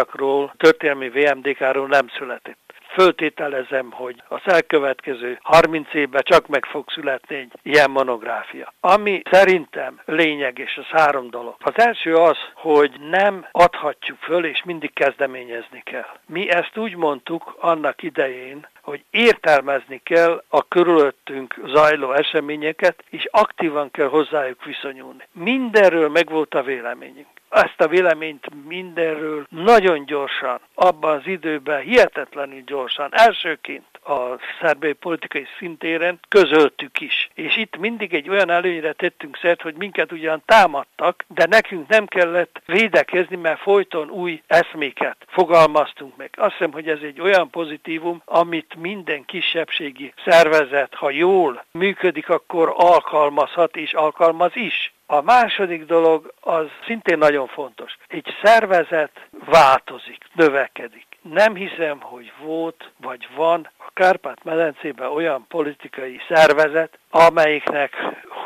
időszakról, 0.00 0.54
történelmi 0.56 1.08
VMDK-ról 1.08 1.86
nem 1.86 2.08
született 2.18 2.58
föltételezem, 2.92 3.90
hogy 3.90 4.22
az 4.28 4.40
elkövetkező 4.44 5.38
30 5.42 5.94
évben 5.94 6.22
csak 6.24 6.46
meg 6.46 6.64
fog 6.64 6.90
születni 6.90 7.36
egy 7.36 7.52
ilyen 7.62 7.90
monográfia. 7.90 8.72
Ami 8.80 9.22
szerintem 9.30 10.00
lényeges, 10.04 10.76
az 10.76 11.00
három 11.00 11.30
dolog. 11.30 11.54
Az 11.58 11.72
első 11.74 12.14
az, 12.14 12.36
hogy 12.54 12.92
nem 13.10 13.46
adhatjuk 13.52 14.18
föl, 14.18 14.44
és 14.44 14.62
mindig 14.64 14.92
kezdeményezni 14.92 15.82
kell. 15.84 16.18
Mi 16.26 16.50
ezt 16.50 16.76
úgy 16.76 16.96
mondtuk 16.96 17.56
annak 17.60 18.02
idején, 18.02 18.66
hogy 18.82 19.04
értelmezni 19.10 20.00
kell 20.04 20.42
a 20.48 20.68
körülöttünk 20.68 21.54
zajló 21.66 22.12
eseményeket, 22.12 23.04
és 23.10 23.28
aktívan 23.30 23.90
kell 23.90 24.08
hozzájuk 24.08 24.64
viszonyulni. 24.64 25.28
Mindenről 25.32 26.08
megvolt 26.08 26.54
a 26.54 26.62
véleményünk 26.62 27.39
ezt 27.50 27.80
a 27.80 27.88
véleményt 27.88 28.46
mindenről 28.68 29.46
nagyon 29.48 30.04
gyorsan, 30.04 30.60
abban 30.74 31.16
az 31.16 31.26
időben 31.26 31.80
hihetetlenül 31.80 32.62
gyorsan, 32.66 33.08
elsőként 33.12 33.84
a 34.04 34.38
szerbiai 34.60 34.92
politikai 34.92 35.46
szintéren 35.58 36.18
közöltük 36.28 37.00
is. 37.00 37.30
És 37.34 37.56
itt 37.56 37.76
mindig 37.76 38.14
egy 38.14 38.28
olyan 38.28 38.50
előnyre 38.50 38.92
tettünk 38.92 39.36
szert, 39.36 39.62
hogy 39.62 39.74
minket 39.74 40.12
ugyan 40.12 40.42
támadtak, 40.46 41.24
de 41.28 41.46
nekünk 41.46 41.88
nem 41.88 42.06
kellett 42.06 42.62
védekezni, 42.66 43.36
mert 43.36 43.60
folyton 43.60 44.10
új 44.10 44.42
eszméket 44.46 45.16
fogalmaztunk 45.26 46.16
meg. 46.16 46.30
Azt 46.36 46.52
hiszem, 46.52 46.72
hogy 46.72 46.88
ez 46.88 46.98
egy 47.02 47.20
olyan 47.20 47.50
pozitívum, 47.50 48.22
amit 48.24 48.74
minden 48.74 49.24
kisebbségi 49.24 50.12
szervezet, 50.24 50.94
ha 50.94 51.10
jól 51.10 51.64
működik, 51.70 52.28
akkor 52.28 52.72
alkalmazhat 52.76 53.76
és 53.76 53.92
alkalmaz 53.92 54.56
is. 54.56 54.92
A 55.12 55.22
második 55.22 55.84
dolog 55.84 56.32
az 56.40 56.66
szintén 56.86 57.18
nagyon 57.18 57.46
fontos. 57.46 57.96
Egy 58.08 58.34
szervezet 58.42 59.28
változik, 59.44 60.24
növekedik. 60.32 61.06
Nem 61.22 61.54
hiszem, 61.54 62.00
hogy 62.00 62.32
volt 62.42 62.90
vagy 62.96 63.28
van 63.34 63.70
a 63.78 63.90
Kárpát-medencében 63.92 65.08
olyan 65.08 65.44
politikai 65.48 66.20
szervezet, 66.28 66.98
amelyiknek 67.10 67.96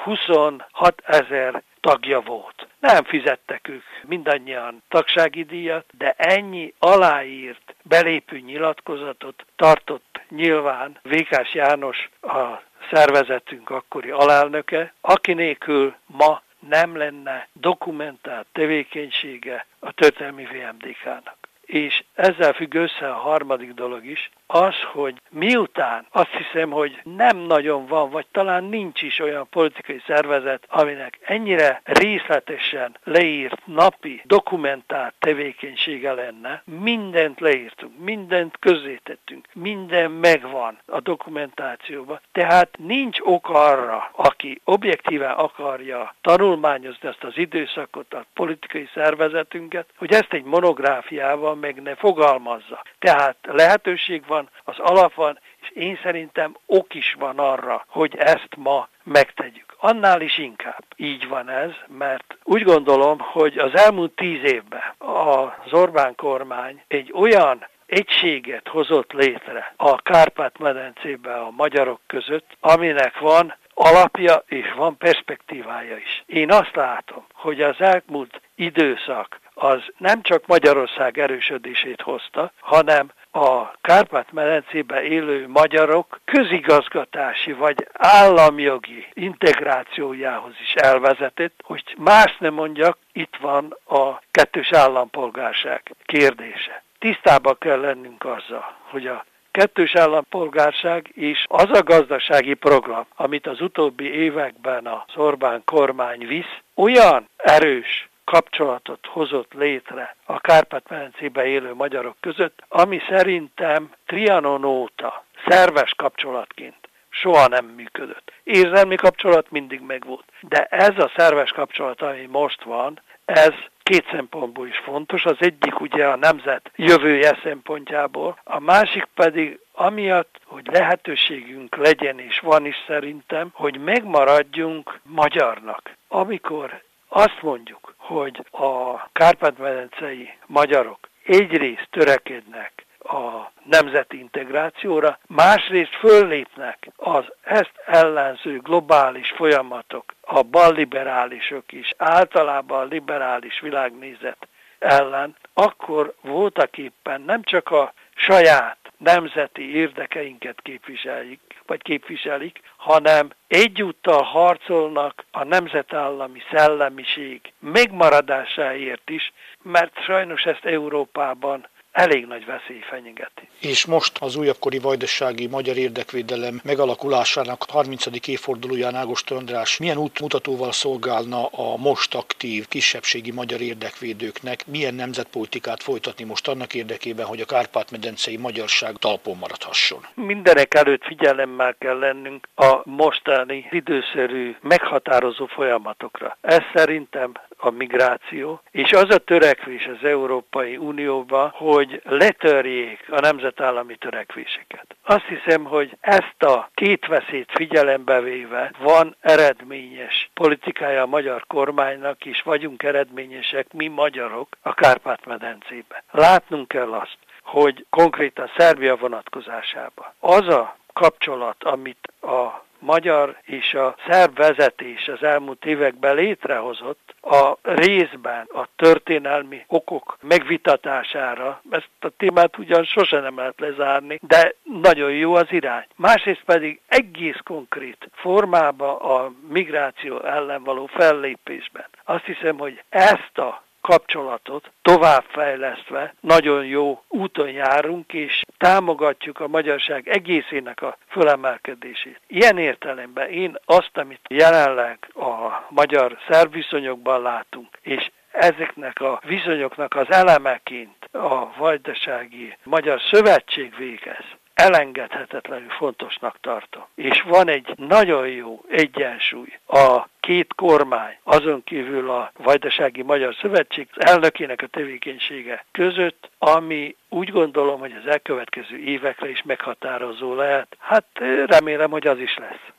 26 0.04 1.02
ezer 1.04 1.62
tagja 1.80 2.20
volt. 2.20 2.66
Nem 2.80 3.04
fizettek 3.04 3.68
ők 3.68 3.84
mindannyian 4.02 4.82
tagsági 4.88 5.42
díjat, 5.42 5.84
de 5.98 6.14
ennyi 6.16 6.74
aláírt 6.78 7.74
belépő 7.82 8.38
nyilatkozatot 8.38 9.46
tartott 9.56 10.20
nyilván 10.28 10.98
Vékás 11.02 11.54
János 11.54 12.08
a 12.20 12.62
szervezetünk 12.92 13.70
akkori 13.70 14.10
alelnöke, 14.10 14.94
aki 15.00 15.32
nélkül 15.32 15.94
ma 16.06 16.42
nem 16.68 16.96
lenne 16.96 17.48
dokumentált 17.52 18.46
tevékenysége 18.52 19.66
a 19.78 19.92
történelmi 19.92 20.44
VMDK-nak. 20.44 21.36
És 21.66 22.04
ezzel 22.14 22.52
függ 22.52 22.74
össze 22.74 23.08
a 23.08 23.14
harmadik 23.14 23.72
dolog 23.72 24.04
is, 24.06 24.30
az, 24.46 24.74
hogy 24.92 25.14
miután 25.30 26.06
azt 26.10 26.30
hiszem, 26.30 26.70
hogy 26.70 27.00
nem 27.02 27.36
nagyon 27.36 27.86
van, 27.86 28.10
vagy 28.10 28.26
talán 28.32 28.64
nincs 28.64 29.02
is 29.02 29.18
olyan 29.18 29.46
politikai 29.50 30.02
szervezet, 30.06 30.66
aminek 30.68 31.18
ennyire 31.22 31.80
részletesen 31.84 32.96
leírt 33.04 33.66
napi, 33.66 34.22
dokumentált 34.24 35.14
tevékenysége 35.18 36.12
lenne, 36.12 36.62
mindent 36.64 37.40
leírtunk, 37.40 37.98
mindent 37.98 38.56
közzétettünk, 38.58 39.46
minden 39.52 40.10
megvan 40.10 40.78
a 40.86 41.00
dokumentációban. 41.00 42.20
Tehát 42.32 42.68
nincs 42.78 43.18
ok 43.20 43.48
arra, 43.48 44.10
aki 44.12 44.60
objektíven 44.64 45.32
akarja 45.32 46.14
tanulmányozni 46.20 47.08
ezt 47.08 47.24
az 47.24 47.36
időszakot, 47.36 48.14
a 48.14 48.24
politikai 48.34 48.88
szervezetünket, 48.94 49.86
hogy 49.96 50.12
ezt 50.12 50.32
egy 50.32 50.44
monográfiával 50.44 51.53
meg 51.54 51.82
ne 51.82 51.94
fogalmazza. 51.94 52.82
Tehát 52.98 53.36
lehetőség 53.42 54.26
van, 54.26 54.48
az 54.64 54.78
alap 54.78 55.14
van, 55.14 55.38
és 55.60 55.70
én 55.70 55.98
szerintem 56.02 56.56
ok 56.66 56.94
is 56.94 57.16
van 57.18 57.38
arra, 57.38 57.84
hogy 57.88 58.16
ezt 58.16 58.48
ma 58.56 58.88
megtegyük. 59.02 59.74
Annál 59.78 60.20
is 60.20 60.38
inkább 60.38 60.84
így 60.96 61.28
van 61.28 61.48
ez, 61.48 61.70
mert 61.86 62.36
úgy 62.42 62.62
gondolom, 62.62 63.18
hogy 63.18 63.58
az 63.58 63.74
elmúlt 63.74 64.12
tíz 64.14 64.42
évben 64.42 64.94
az 64.98 65.72
Orbán 65.72 66.14
kormány 66.14 66.82
egy 66.88 67.12
olyan 67.14 67.66
egységet 67.86 68.68
hozott 68.68 69.12
létre 69.12 69.74
a 69.76 69.96
Kárpát-medencében 69.96 71.38
a 71.38 71.50
magyarok 71.50 72.00
között, 72.06 72.56
aminek 72.60 73.18
van 73.18 73.54
alapja 73.74 74.42
és 74.46 74.72
van 74.76 74.96
perspektívája 74.96 75.96
is. 75.96 76.22
Én 76.26 76.50
azt 76.50 76.74
látom, 76.74 77.24
hogy 77.32 77.60
az 77.60 77.76
elmúlt 77.78 78.40
időszak 78.54 79.40
az 79.54 79.82
nem 79.98 80.22
csak 80.22 80.46
Magyarország 80.46 81.18
erősödését 81.18 82.00
hozta, 82.00 82.52
hanem 82.60 83.10
a 83.30 83.70
Kárpát-medencében 83.80 85.04
élő 85.04 85.48
magyarok 85.48 86.20
közigazgatási 86.24 87.52
vagy 87.52 87.88
államjogi 87.92 89.06
integrációjához 89.12 90.54
is 90.60 90.74
elvezetett, 90.74 91.60
hogy 91.64 91.94
más 91.98 92.36
nem 92.38 92.54
mondjak, 92.54 92.98
itt 93.12 93.36
van 93.40 93.76
a 93.86 94.22
kettős 94.30 94.72
állampolgárság 94.72 95.94
kérdése. 96.04 96.82
Tisztába 96.98 97.54
kell 97.54 97.80
lennünk 97.80 98.24
azzal, 98.24 98.76
hogy 98.90 99.06
a 99.06 99.24
kettős 99.54 99.94
állampolgárság 99.94 101.10
és 101.14 101.44
az 101.48 101.68
a 101.70 101.82
gazdasági 101.82 102.54
program, 102.54 103.06
amit 103.16 103.46
az 103.46 103.60
utóbbi 103.60 104.14
években 104.14 104.86
az 104.86 105.16
Orbán 105.16 105.62
kormány 105.64 106.26
visz, 106.26 106.56
olyan 106.74 107.28
erős 107.36 108.08
kapcsolatot 108.24 109.06
hozott 109.06 109.52
létre 109.52 110.16
a 110.24 110.40
Kárpát-medencében 110.40 111.46
élő 111.46 111.74
magyarok 111.74 112.16
között, 112.20 112.62
ami 112.68 113.00
szerintem 113.08 113.92
Trianon 114.06 114.64
óta 114.64 115.24
szerves 115.48 115.94
kapcsolatként 115.94 116.88
soha 117.08 117.46
nem 117.48 117.64
működött. 117.64 118.32
Érzelmi 118.42 118.94
kapcsolat 118.94 119.50
mindig 119.50 119.80
megvolt. 119.80 120.24
De 120.40 120.64
ez 120.64 120.98
a 120.98 121.12
szerves 121.16 121.50
kapcsolat, 121.50 122.02
ami 122.02 122.28
most 122.30 122.62
van, 122.62 123.00
ez 123.24 123.54
két 123.84 124.06
szempontból 124.10 124.66
is 124.66 124.78
fontos. 124.78 125.24
Az 125.24 125.36
egyik 125.38 125.80
ugye 125.80 126.06
a 126.06 126.16
nemzet 126.16 126.70
jövője 126.76 127.38
szempontjából, 127.42 128.38
a 128.44 128.58
másik 128.60 129.04
pedig 129.14 129.58
amiatt, 129.72 130.40
hogy 130.44 130.66
lehetőségünk 130.66 131.76
legyen 131.76 132.18
és 132.18 132.38
van 132.38 132.66
is 132.66 132.76
szerintem, 132.86 133.48
hogy 133.52 133.78
megmaradjunk 133.80 135.00
magyarnak. 135.02 135.96
Amikor 136.08 136.82
azt 137.08 137.42
mondjuk, 137.42 137.94
hogy 137.96 138.46
a 138.50 139.08
Kárpát-medencei 139.12 140.30
magyarok 140.46 140.98
egyrészt 141.24 141.88
törekednek 141.90 142.84
a 143.04 143.52
nemzeti 143.64 144.18
integrációra, 144.18 145.18
másrészt 145.26 145.94
föllépnek 145.94 146.88
az 146.96 147.24
ezt 147.42 147.72
ellenző 147.86 148.58
globális 148.58 149.30
folyamatok, 149.36 150.14
a 150.20 150.42
balliberálisok 150.42 151.72
is, 151.72 151.94
általában 151.96 152.80
a 152.80 152.84
liberális 152.84 153.60
világnézet 153.60 154.48
ellen, 154.78 155.36
akkor 155.52 156.14
voltak 156.20 156.78
éppen 156.78 157.20
nem 157.20 157.42
csak 157.42 157.70
a 157.70 157.92
saját 158.14 158.76
nemzeti 158.96 159.74
érdekeinket 159.74 160.60
képviselik, 160.62 161.40
vagy 161.66 161.82
képviselik, 161.82 162.60
hanem 162.76 163.30
egyúttal 163.46 164.22
harcolnak 164.22 165.24
a 165.30 165.44
nemzetállami 165.44 166.42
szellemiség 166.52 167.40
megmaradásáért 167.58 169.10
is, 169.10 169.32
mert 169.62 170.02
sajnos 170.02 170.42
ezt 170.42 170.64
Európában 170.64 171.66
elég 171.94 172.26
nagy 172.26 172.44
veszély 172.44 172.80
fenyegeti. 172.80 173.48
És 173.60 173.86
most 173.86 174.18
az 174.18 174.36
újabbkori 174.36 174.78
vajdasági 174.78 175.46
magyar 175.46 175.76
érdekvédelem 175.76 176.60
megalakulásának 176.64 177.64
30. 177.68 178.06
évfordulóján 178.26 178.94
Ágost 178.94 179.30
András 179.30 179.78
milyen 179.78 179.96
útmutatóval 179.96 180.72
szolgálna 180.72 181.46
a 181.46 181.76
most 181.76 182.14
aktív 182.14 182.68
kisebbségi 182.68 183.30
magyar 183.30 183.60
érdekvédőknek, 183.60 184.66
milyen 184.66 184.94
nemzetpolitikát 184.94 185.82
folytatni 185.82 186.24
most 186.24 186.48
annak 186.48 186.74
érdekében, 186.74 187.26
hogy 187.26 187.40
a 187.40 187.44
Kárpát-medencei 187.44 188.36
magyarság 188.36 188.94
talpon 188.96 189.36
maradhasson? 189.36 190.06
Mindenek 190.14 190.74
előtt 190.74 191.04
figyelemmel 191.04 191.74
kell 191.78 191.98
lennünk 191.98 192.48
a 192.54 192.80
mostani 192.84 193.68
időszerű 193.70 194.56
meghatározó 194.60 195.46
folyamatokra. 195.46 196.36
Ez 196.40 196.62
szerintem 196.74 197.32
a 197.56 197.70
migráció, 197.70 198.60
és 198.70 198.92
az 198.92 199.10
a 199.10 199.18
törekvés 199.18 199.86
az 199.86 200.08
Európai 200.08 200.76
Unióba, 200.76 201.52
hogy 201.54 201.83
letörjék 202.04 203.04
a 203.08 203.20
nemzetállami 203.20 203.96
törekvéseket. 203.96 204.96
Azt 205.02 205.24
hiszem, 205.24 205.64
hogy 205.64 205.96
ezt 206.00 206.42
a 206.42 206.70
két 206.74 207.06
veszélyt 207.06 207.50
figyelembe 207.54 208.20
véve 208.20 208.70
van 208.78 209.16
eredményes 209.20 210.30
politikája 210.34 211.02
a 211.02 211.06
magyar 211.06 211.44
kormánynak, 211.46 212.24
és 212.24 212.42
vagyunk 212.42 212.82
eredményesek 212.82 213.72
mi 213.72 213.88
magyarok 213.88 214.48
a 214.62 214.74
Kárpát-medencében. 214.74 216.02
Látnunk 216.10 216.68
kell 216.68 216.92
azt, 216.92 217.18
hogy 217.42 217.86
konkrétan 217.90 218.50
Szerbia 218.56 218.96
vonatkozásában 218.96 220.12
az 220.20 220.48
a 220.48 220.76
kapcsolat, 220.92 221.64
amit 221.64 222.12
a 222.20 222.64
magyar 222.84 223.36
és 223.42 223.74
a 223.74 223.94
szerb 224.06 224.36
vezetés 224.36 225.08
az 225.08 225.22
elmúlt 225.22 225.64
években 225.64 226.14
létrehozott, 226.14 227.14
a 227.20 227.56
részben 227.62 228.46
a 228.54 228.68
történelmi 228.76 229.64
okok 229.66 230.16
megvitatására, 230.22 231.60
ezt 231.70 231.88
a 232.00 232.08
témát 232.08 232.58
ugyan 232.58 232.84
sose 232.84 233.20
nem 233.20 233.36
lehet 233.36 233.60
lezárni, 233.60 234.18
de 234.22 234.54
nagyon 234.62 235.12
jó 235.12 235.34
az 235.34 235.46
irány. 235.50 235.86
Másrészt 235.96 236.42
pedig 236.44 236.80
egész 236.86 237.38
konkrét 237.44 238.08
formába 238.12 238.96
a 238.96 239.32
migráció 239.48 240.20
ellen 240.20 240.62
való 240.62 240.86
fellépésben. 240.86 241.86
Azt 242.04 242.24
hiszem, 242.24 242.58
hogy 242.58 242.82
ezt 242.88 243.38
a 243.38 243.62
kapcsolatot 243.88 244.70
továbbfejlesztve 244.82 246.14
nagyon 246.20 246.66
jó 246.66 247.02
úton 247.08 247.50
járunk, 247.50 248.12
és 248.12 248.42
támogatjuk 248.58 249.40
a 249.40 249.48
magyarság 249.48 250.08
egészének 250.08 250.82
a 250.82 250.96
fölemelkedését. 251.08 252.20
Ilyen 252.26 252.58
értelemben 252.58 253.28
én 253.28 253.56
azt, 253.64 253.90
amit 253.96 254.20
jelenleg 254.28 254.98
a 255.14 255.64
magyar 255.68 256.18
szerviszonyokban 256.28 257.22
látunk, 257.22 257.68
és 257.80 258.10
ezeknek 258.32 259.00
a 259.00 259.20
viszonyoknak 259.24 259.94
az 259.94 260.10
elemeként 260.10 261.08
a 261.12 261.56
Vajdasági 261.56 262.56
Magyar 262.62 263.00
Szövetség 263.10 263.76
végez, 263.76 264.24
elengedhetetlenül 264.54 265.68
fontosnak 265.68 266.40
tartom. 266.40 266.82
És 266.94 267.22
van 267.22 267.48
egy 267.48 267.74
nagyon 267.76 268.28
jó 268.28 268.64
egyensúly 268.68 269.58
a 269.66 270.08
két 270.20 270.54
kormány, 270.54 271.16
azon 271.22 271.64
kívül 271.64 272.10
a 272.10 272.32
Vajdasági 272.36 273.02
Magyar 273.02 273.34
Szövetség 273.34 273.88
elnökének 273.94 274.62
a 274.62 274.66
tevékenysége 274.66 275.64
között, 275.72 276.30
ami 276.38 276.96
úgy 277.08 277.30
gondolom, 277.30 277.80
hogy 277.80 277.94
az 278.02 278.10
elkövetkező 278.10 278.76
évekre 278.76 279.30
is 279.30 279.42
meghatározó 279.42 280.34
lehet. 280.34 280.76
Hát 280.78 281.06
remélem, 281.46 281.90
hogy 281.90 282.06
az 282.06 282.18
is 282.18 282.36
lesz. 282.36 282.72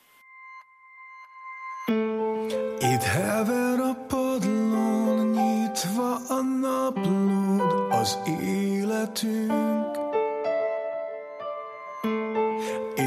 Itt 2.80 3.04
hever 3.04 3.80
a 3.80 4.06
padlón, 4.08 5.28
nyitva 5.28 6.16
a 6.30 6.42
naplód, 6.62 7.88
az 7.90 8.20
életünk 8.42 10.05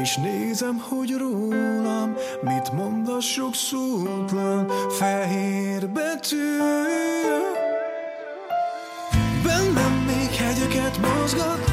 és 0.09 0.15
nézem, 0.15 0.77
hogy 0.89 1.15
rólam 1.17 2.15
Mit 2.41 2.71
mond 2.71 3.09
a 3.09 3.21
sok 3.21 3.55
szótlan 3.55 4.71
Fehér 4.89 5.89
betű. 5.89 6.57
Bennem 9.43 9.93
még 10.07 10.31
hegyeket 10.35 10.97
mozgat 10.97 11.68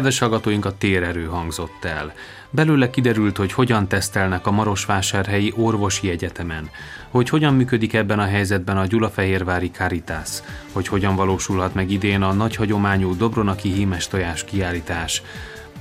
Kedves 0.00 0.18
hallgatóink, 0.18 0.64
a 0.64 0.76
térerő 0.78 1.24
hangzott 1.24 1.84
el. 1.84 2.12
Belőle 2.50 2.90
kiderült, 2.90 3.36
hogy 3.36 3.52
hogyan 3.52 3.88
tesztelnek 3.88 4.46
a 4.46 4.50
Marosvásárhelyi 4.50 5.52
Orvosi 5.56 6.10
Egyetemen, 6.10 6.70
hogy 7.10 7.28
hogyan 7.28 7.54
működik 7.54 7.94
ebben 7.94 8.18
a 8.18 8.24
helyzetben 8.24 8.76
a 8.76 8.86
Gyulafehérvári 8.86 9.70
Caritas, 9.70 10.28
hogy 10.72 10.88
hogyan 10.88 11.16
valósulhat 11.16 11.74
meg 11.74 11.90
idén 11.90 12.22
a 12.22 12.32
nagy 12.32 12.56
hagyományú 12.56 13.16
Dobronaki 13.16 13.72
hímes 13.72 14.08
tojás 14.08 14.44
kiállítás. 14.44 15.22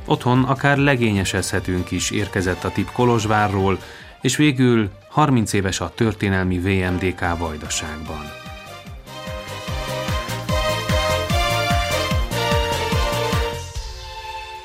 Otthon 0.05 0.43
akár 0.43 0.77
legényesezhetünk 0.77 1.91
is, 1.91 2.11
érkezett 2.11 2.63
a 2.63 2.71
tip 2.71 2.91
Kolozsvárról, 2.91 3.79
és 4.21 4.35
végül 4.35 4.89
30 5.09 5.53
éves 5.53 5.79
a 5.79 5.91
történelmi 5.95 6.59
VMDK 6.59 7.37
Vajdaságban. 7.37 8.38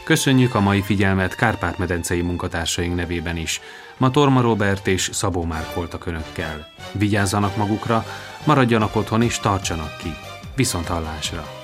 Köszönjük 0.05 0.55
a 0.55 0.61
mai 0.61 0.83
figyelmet 0.83 1.35
Kárpát-medencei 1.35 2.21
munkatársaink 2.21 2.95
nevében 2.95 3.37
is. 3.37 3.61
Ma 3.97 4.11
Torma 4.11 4.41
Robert 4.41 4.87
és 4.87 5.11
Szabó 5.13 5.45
Márk 5.45 5.75
voltak 5.75 6.07
önökkel. 6.07 6.69
Vigyázzanak 6.93 7.57
magukra, 7.57 8.05
maradjanak 8.47 8.97
otthon 8.97 9.23
és 9.23 9.39
tartsanak 9.39 9.97
ki. 9.97 10.15
Viszont 10.57 10.87
hallásra! 10.87 11.64